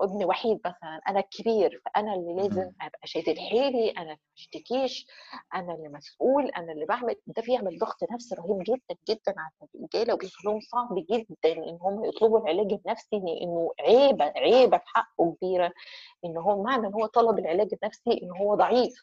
[0.00, 2.72] ابن وحيد مثلا أنا الكبير فأنا اللي لازم.
[2.80, 5.06] أبقى شادد حيلي أنا اللي ما اشتكيش
[5.54, 10.14] أنا اللي مسؤول أنا اللي بعمل ده بيعمل ضغط نفسي رهيب جدا جدا على الرجالة
[10.14, 15.72] وبيخليهم صعب جدا ان هم يطلبوا العلاج النفسي لأنه عيبة عيبة في حقه كبيرة
[16.24, 19.02] إن هو معنى إن هو طلب العلاج النفسي إن هو ضعيف.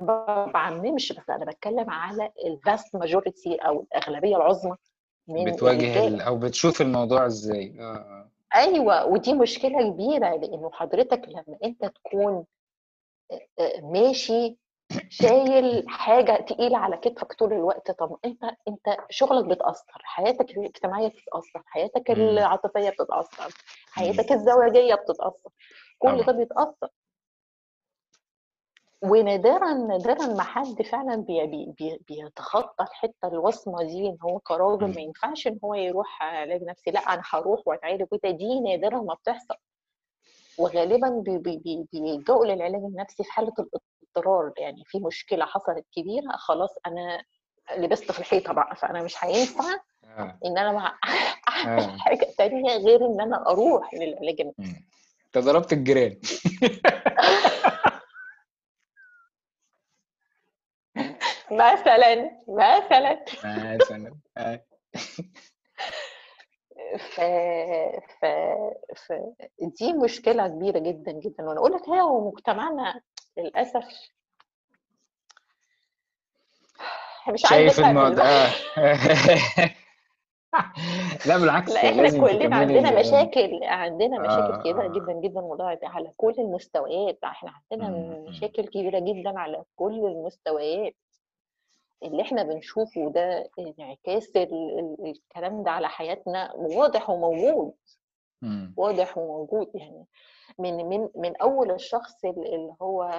[0.00, 4.76] ما بعممش بس أنا بتكلم على الفاست ماجوريتي أو الأغلبية العظمى
[5.28, 5.96] بتواجه ال...
[5.98, 11.84] الرجاله أو بتشوف الموضوع إزاي آه آه أيوه ودي مشكلة كبيرة لأنه حضرتك لما أنت
[11.84, 12.44] تكون
[13.58, 14.56] آه، ماشي
[15.08, 21.62] شايل حاجة تقيلة على كتفك طول الوقت طب أنت أنت شغلك بيتاثر حياتك الاجتماعية بتتأثر
[21.66, 22.16] حياتك مم.
[22.16, 23.54] العاطفية بتتأثر.
[23.92, 25.50] حياتك الزواجيه بتتأثر
[25.98, 26.88] كل ده بيتأثر
[29.02, 34.94] ونادرا نادرا ما حد فعلا بي بي بي بيتخطى الحتة الوصمة دي إن هو كراجل
[34.94, 35.00] ما.
[35.00, 36.90] ينفعش إن هو يروح علاج نفسي.
[36.90, 39.54] لأ أنا هروح وأتعالج وده دي نادرا ما بتحصل.
[40.58, 44.52] وغالبا بي- بي- بي- بيلجأوا للعلاج النفسي في حالة الاضطرار.
[44.58, 47.22] يعني في مشكلة حصلت كبيرة خلاص أنا
[47.76, 49.64] لبست في الحيطة بقى فأنا مش هينفع
[50.18, 50.38] آه.
[50.44, 50.78] إن أنا
[51.48, 51.96] أعمل آه.
[51.98, 54.84] حاجة تانية غير إن أنا أروح للعلاج النفسي.
[55.26, 56.16] أنت ضربت الجيران.
[61.50, 63.24] مثلا مثلا.
[63.44, 64.14] مثلا.
[64.36, 64.62] آه.
[66.98, 67.20] ف...
[68.20, 68.24] ف...
[68.96, 69.12] ف...
[69.80, 71.44] دي مشكلة كبيرة جدا جدا.
[71.44, 73.00] وأنا أقول لك هي ومجتمعنا
[73.38, 73.84] للأسف
[77.32, 78.24] مش شايف الموضوع
[81.26, 84.88] لا بالعكس لا إحنا كلنا عندنا مشاكل عندنا مشاكل آه كبيرة آه.
[84.88, 85.40] جدا جدا.
[85.40, 87.90] الموضوع ده على كل المستويات إحنا عندنا.
[88.28, 90.94] مشاكل كبيرة جدا على كل المستويات.
[92.02, 94.42] اللي إحنا بنشوفه ده انعكاس ال...
[94.78, 94.96] ال...
[95.10, 97.72] الكلام ده على حياتنا واضح وموجود.
[98.76, 100.04] واضح وموجود يعني
[100.58, 103.10] من من من أول الشخص ال- اللي هو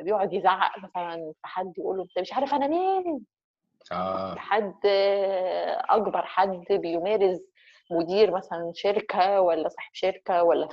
[0.00, 3.24] بيقعد يزعق مثلا في حد يقول له أنت مش عارف أنا مين؟
[3.92, 4.34] آه.
[4.34, 4.86] لحد
[5.90, 7.40] أكبر حد بيمارس
[7.90, 10.68] مدير مثلا شركة ولا صاحب شركة ولا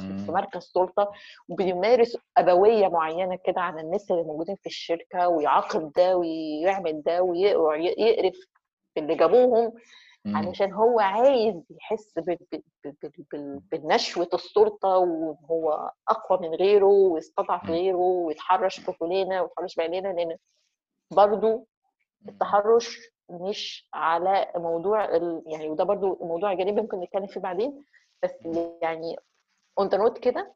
[0.00, 0.32] في.
[0.32, 1.12] مركز سلطة
[1.48, 8.36] وبيمارس أبوية معينة كده على الناس اللي موجودين في الشركة ويعاقب ده ويعمل ده ويقرف
[8.96, 9.72] اللي جابوهم.
[10.26, 12.18] علشان هو عايز يحس
[13.72, 17.70] بنشوة السلطة وهو أقوى من غيره ويستضعف.
[17.70, 20.36] غيره ويتحرش بفلانة ويتحرش بعلانة لأن
[21.10, 21.66] برضو
[22.28, 22.98] التحرش
[23.30, 25.04] مش على موضوع.
[25.46, 27.84] يعني وده برضو موضوع جانبي ممكن نتكلم فيه بعدين
[28.22, 28.34] بس
[28.82, 29.16] يعني
[29.80, 30.54] on the note كده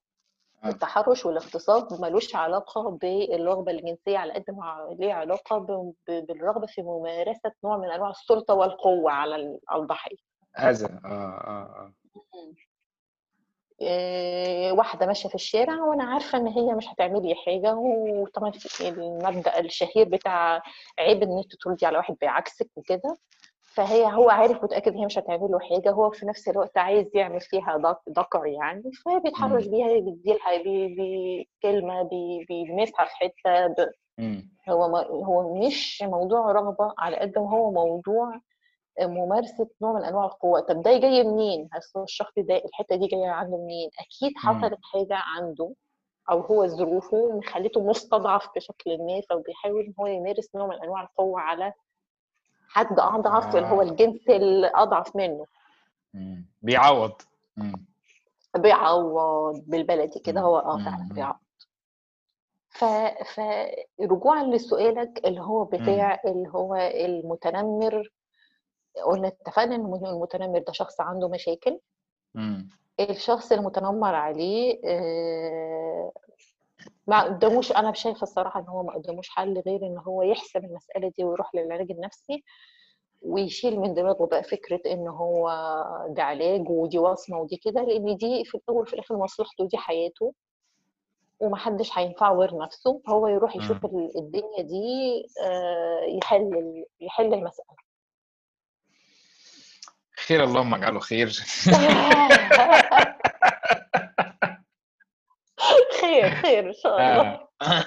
[0.65, 0.69] آه.
[0.69, 5.67] التحرش والاغتصاب ملوش علاقة بالرغبة الجنسية على قد ما ليه علاقة ب...
[6.09, 10.17] ب- بالرغبة في ممارسة نوع من أنواع السلطة والقوة على ال- على الضحية.
[10.59, 11.93] اذى آه آه آه.
[13.81, 18.89] إيه، واحدة ماشية في الشارع وأنا عارفة إن هي مش هتعمل لي حاجة وطبعا في
[18.89, 20.63] المبدأ الشهير بتاع
[20.99, 23.17] عيب إن أنت تردي على واحد بعكسك وكده.
[23.75, 27.07] فهي هو عارف متأكد إن هي مش هتعمل له حاجة هو في نفس الوقت عايز
[27.15, 29.71] يعمل فيها ذك- ذكر يعني فبيتحرش مم.
[29.71, 30.63] بيها بيديلها
[32.03, 33.13] بي- بيلمسها في
[34.19, 34.51] مم.
[34.69, 38.41] هو ما هو مش موضوع رغبة على قد ما هو موضوع
[39.01, 41.69] ممارسة نوع من أنواع القوة طب ده جاي منين؟
[42.03, 44.51] الشخص ده الحتة دي جاية عنده منين؟ أكيد مم.
[44.51, 45.75] حصلت حاجة عنده
[46.31, 51.41] أو هو ظروفه خلته مستضعف بشكل ما فبيحاول إن هو يمارس نوع من أنواع القوة
[51.41, 51.73] على
[52.75, 53.85] حد أضعف اللي هو آه.
[53.85, 55.47] الجنس الأضعف منه
[56.15, 56.47] مم.
[56.63, 57.13] بيعوض
[57.57, 57.87] مم.
[58.57, 60.41] بيعوض بالبلدي كده.
[60.41, 60.79] هو آه.
[60.85, 61.09] فعلا.
[61.13, 61.37] بيعوض
[62.69, 62.85] ف...
[63.35, 65.65] فرجوعا لسؤالك اللي هو.
[65.65, 68.13] بتاع اللي هو المتنمر
[69.07, 71.79] قلنا اتفقنا إن المتنمر ده شخص عنده مشاكل
[72.35, 72.69] مم.
[73.01, 76.13] الشخص المتنمر عليه آه،
[77.07, 81.13] ما قداموش أنا شايفة الصراحة إن هو ما قداموش حل غير إن هو يحسم المسألة
[81.19, 82.45] دي ويروح للعلاج النفسي
[83.23, 85.49] ويشيل من دماغه بقى فكرة إن هو
[86.09, 90.35] ده علاج ودي وصمة ودي كده لأن دي في الأول وفي الآخر مصلحته ودي حياته
[91.41, 93.85] ومحدش هينفعه غير نفسه هو يروح يشوف.
[93.85, 97.75] ال- الدنيا دي آه، يحل يحل المسألة.
[100.27, 101.29] خير اللهم اجعله خير.
[106.05, 107.87] خير خير إن شاء الله آه.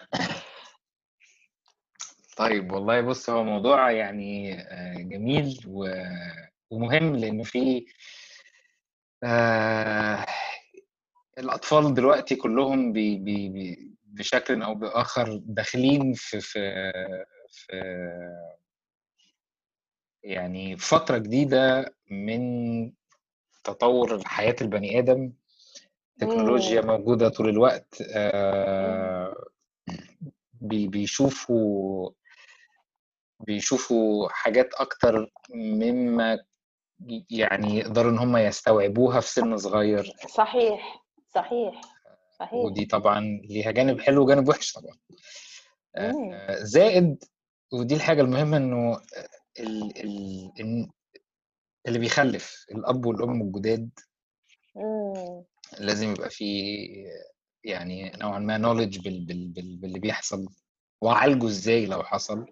[2.38, 5.59] طيب والله بص هو موضوع يعني آه، جميل
[6.72, 7.86] ومهم لأنه في
[9.24, 10.26] آه،
[11.38, 16.91] الأطفال دلوقتي كلهم بي بي بشكل أو بآخر داخلين في في
[17.49, 17.74] في
[20.24, 22.91] يعني فترة جديدة من
[23.63, 25.34] تطور حياة البني آدم
[26.20, 26.88] تكنولوجيا مم.
[26.88, 29.36] موجودة طول الوقت آه،
[30.61, 32.09] بي- بيشوفوا
[33.39, 36.39] بيشوفوا حاجات أكتر مما
[37.30, 41.03] يعني يقدروا إن هم يستوعبوها في سن صغير صحيح
[41.36, 41.82] صحيح
[42.39, 44.95] صحيح ودي طبعا ليها جانب حلو وجانب وحش طبعا
[45.97, 46.32] مم.
[46.34, 47.24] آه، زائد
[47.74, 49.01] ودي الحاجة المهمة إنه
[49.59, 49.97] ال-
[50.59, 50.89] ال-
[51.88, 53.89] اللي بيخلف الأب والأم الجداد
[54.76, 55.43] مم.
[55.80, 56.88] لازم يبقى فيه
[57.63, 60.47] يعني نوعا ما نولج بال بال بال باللي بيحصل
[61.01, 62.45] وعالجه إزاي لو حصل.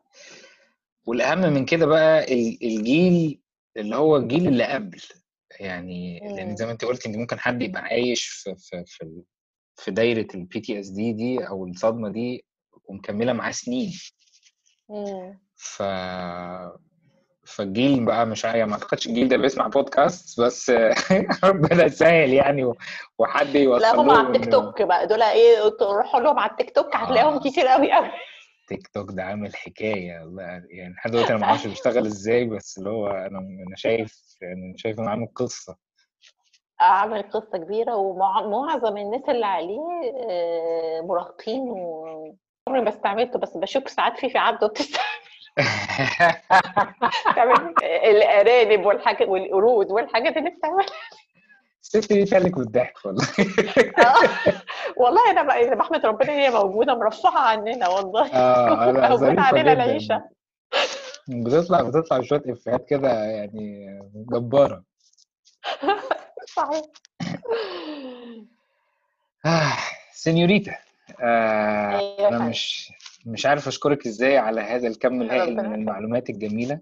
[1.05, 3.39] والأهم من كده بقى ال- الجيل
[3.77, 5.01] اللي هو الجيل اللي قبل.
[5.59, 9.21] يعني لأن زي ما أنت قلت إن ممكن حد يبقى عايش في في في,
[9.75, 12.45] في دايرة ال PTSD دي أو الصدمة دي
[12.85, 13.93] ومكملة معاه سنين.
[15.55, 15.81] ف
[17.45, 20.69] فالجيل بقى مش عارف ما أعتقدش الجيل ده بيسمع بودكاست بس
[21.43, 22.73] ربنا يسهل يعني
[23.19, 26.95] وحد يوصل لا هم على التيك توك بقى دول إيه تروحوا لهم على التيك توك
[26.95, 27.39] هتلاقيهم آه.
[27.39, 28.11] كتير قوي قوي
[28.67, 30.11] تيك توك ده عامل حكاية
[30.69, 34.73] يعني لحد دلوقتي أنا ما أعرفش بيشتغل إزاي بس اللي هو أنا أنا شايف يعني
[34.77, 35.77] شايف إنه عامل قصة.
[36.79, 39.79] عامل قصة كبيرة ومعظم الناس اللي عليه
[40.29, 42.05] آه، مراهقين و
[42.69, 45.24] عمري ما استعملته بس بشوف ساعات في في عبده بتستعمل
[47.31, 50.85] بتعمل الأرانب والحاجات والقرود والحاجات اللي بتعمل
[51.83, 53.27] الست دي بالضحك والله.
[54.97, 58.31] والله أنا بقى بحمد ربنا هي موجودة مرفعة عننا والله.
[58.33, 59.83] آه ظريفه علينا جدا.
[59.83, 60.23] العيشة.
[61.27, 64.83] بتطلع بتطلع شوية إفيهات كده يعني جبارة.
[66.55, 66.81] صحيح.
[69.45, 69.73] آه
[70.13, 70.75] سينيوريتا.
[71.21, 72.39] آه أيوة أنا.
[72.39, 72.91] مش
[73.25, 75.73] مش عارف أشكرك إزاي على هذا الكم الهائل من.
[75.73, 76.79] المعلومات الجميلة.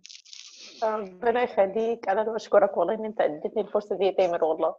[0.83, 2.09] ربنا يخليك.
[2.09, 4.75] أنا اللي بشكرك والله إن أنت أديتني الفرصة دي يا تامر والله.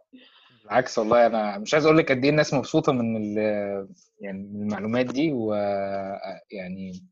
[0.63, 3.37] بالعكس والله أنا مش عايز أقول لك قد إيه الناس مبسوطة من
[4.19, 7.03] يعني من المعلومات دي ويعني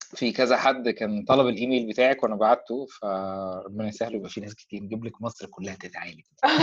[0.00, 4.82] في كذا حد كان طلب الإيميل بتاعك وأنا بعته فربنا يسهل يبقى في ناس كتير.
[4.82, 6.20] نجيب لك مصر كلها تتعالج.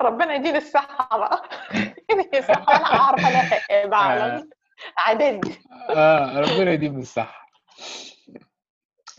[0.00, 1.42] ربنا يديني الصحة بقى.
[2.40, 3.50] أعرف أنا
[3.92, 4.50] بعلم
[4.98, 5.56] عدد
[5.90, 7.46] آه ربنا يديم الصحة.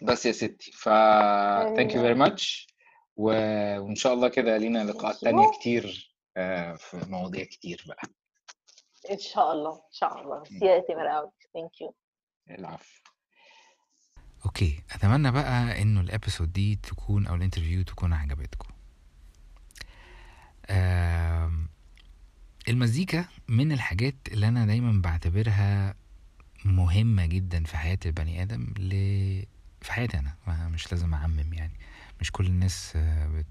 [0.02, 0.84] بس يا ستي ف
[1.76, 2.68] thank you very much
[3.16, 5.16] وإن شاء الله كده لينا لقاءات.
[5.16, 8.02] تانية كتير آه، في مواضيع كتير بقى.
[9.12, 10.44] إن شاء الله إن شاء الله.
[10.62, 11.96] يا تامر قوي thank you
[12.50, 13.02] العفو.
[14.46, 18.70] okay أتمنى بقى إنه ال episode دي تكون أو ال interview تكون عجبتكم.
[20.70, 21.67] آم،
[22.70, 25.96] المزيكا من الحاجات اللي أنا دايما بعتبرها
[26.66, 28.90] مهمة جدا في حياة البني آدم ل...
[29.82, 30.36] في حياتي أنا.
[30.48, 31.74] ما- مش لازم أعمم يعني.
[32.22, 33.44] مش كل الناس آه،.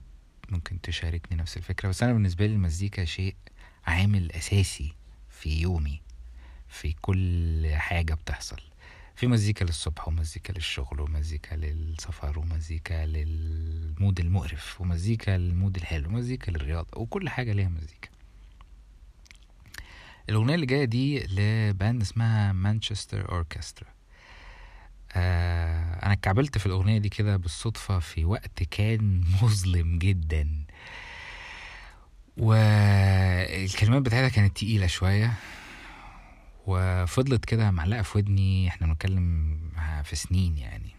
[0.49, 1.89] ممكن تشاركني نفس الفكرة.
[1.89, 3.35] بس أنا بالنسبة لي المزيكا شيء
[3.87, 4.93] عامل أساسي
[5.31, 6.01] في يومي
[6.69, 8.61] في كل حاجة بتحصل.
[9.17, 16.09] في مزيكا للصبح ومزيكا للشغل ومزيكا للسفر ومزيكا لل mood المقرف ومزيكا لل mood الحلو
[16.09, 18.09] ومزيكا للرياضة وكل حاجة ليها مزيكا.
[20.29, 23.89] الأغنية اللي جاية دي ل band اسمها Manchester Orchestra
[25.13, 30.49] آه أنا اتكعبلت في الأغنية دي كده بالصدفة في وقت كان مظلم جدا.
[32.37, 35.33] والكلمات بتاعتها كانت تقيلة شوية.
[36.67, 39.59] وفضلت كده معلقة في ودني إحنا بنتكلم
[40.05, 40.91] في سنين يعني.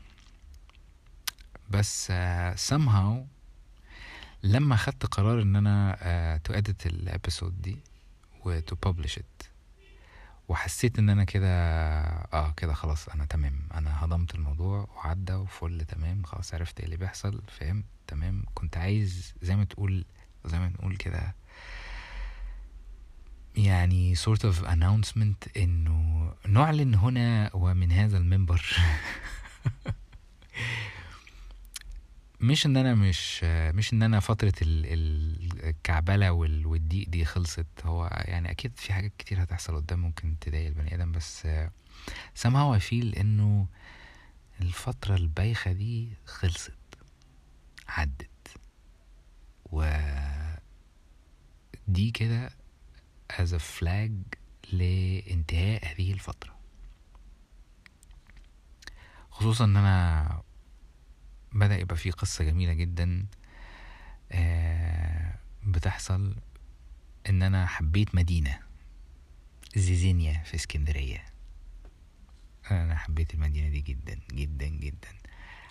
[1.70, 3.14] بس uh, somehow
[4.44, 7.78] لما خدت قرار إن أنا to edit الإبيسود دي
[8.46, 9.48] و to publish it.
[10.48, 11.50] وحسيت إن أنا كده
[12.34, 13.68] آه كده خلاص أنا تمام.
[13.74, 16.24] أنا هضمت الموضوع وعدى وفل تمام.
[16.24, 18.44] خلاص عرفت إيه اللي بيحصل فهمت تمام.
[18.54, 20.06] كنت عايز زي ما تقول
[20.46, 21.36] زي ما نقول كده
[23.56, 28.62] يعني sort of announcement إنه نعلن هنا ومن هذا المنبر.
[32.42, 37.66] مش إن أنا مش مش إن أنا فترة ال- ال- الكعبلة وال- والضيق دي خلصت.
[37.86, 41.48] هو يعني أكيد في حاجات كتير هتحصل قدام ممكن تضايق البني آدم بس
[42.44, 43.68] somehow I feel إنه
[44.62, 46.74] الفترة البايخة دي خلصت
[47.88, 48.30] عدت.
[49.72, 49.90] و
[51.88, 52.50] دي كده
[53.34, 54.12] as a flag
[54.74, 56.58] لانتهاء هذه الفترة.
[59.32, 60.42] خصوصا إن أنا
[61.54, 63.26] بدأ يبقى في قصة جميلة جدا
[64.32, 65.34] آه،
[65.66, 66.36] بتحصل
[67.30, 68.60] إن أنا حبيت مدينة
[69.76, 71.26] زيزينيا في اسكندرية.
[72.72, 75.08] أنا حبيت المدينة دي جدا جدا جدا.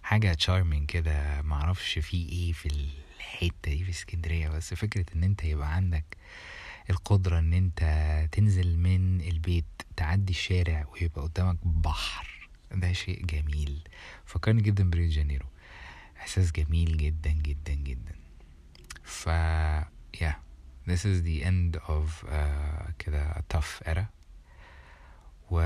[0.03, 2.67] حاجة charming كده معرفش في إيه في
[3.19, 6.17] الحتة دي في اسكندرية بس فكرة إن أنت يبقى عندك
[6.91, 7.81] القدرة إن أنت
[8.33, 9.65] تنزل من البيت
[9.97, 12.49] تعدي الشارع ويبقى قدامك بحر.
[12.75, 13.89] ده شيء جميل.
[14.25, 15.47] فكرني جدا بريو دي جانيرو.
[16.27, 18.15] احساس جميل جدا جدا جدا
[19.03, 19.29] ف
[20.17, 20.35] yeah
[20.89, 24.05] this is the end of uh, كده a tough era
[25.51, 25.61] و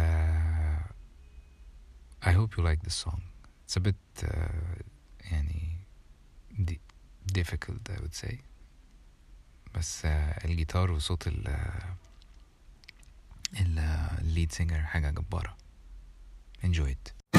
[2.23, 3.21] I hope you like this song
[3.65, 4.83] it's a bit uh,
[5.21, 5.77] يعني
[6.59, 6.81] di-
[7.39, 8.35] difficult I would say
[9.75, 11.49] بس uh, الجيتار وصوت ال
[13.61, 13.79] ال
[14.21, 15.57] ال lead singer حاجة جبارة
[16.65, 17.37] enjoy it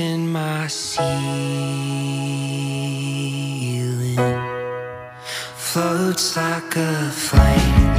[0.00, 1.02] our ceiling
[5.54, 7.91] floats like a flame.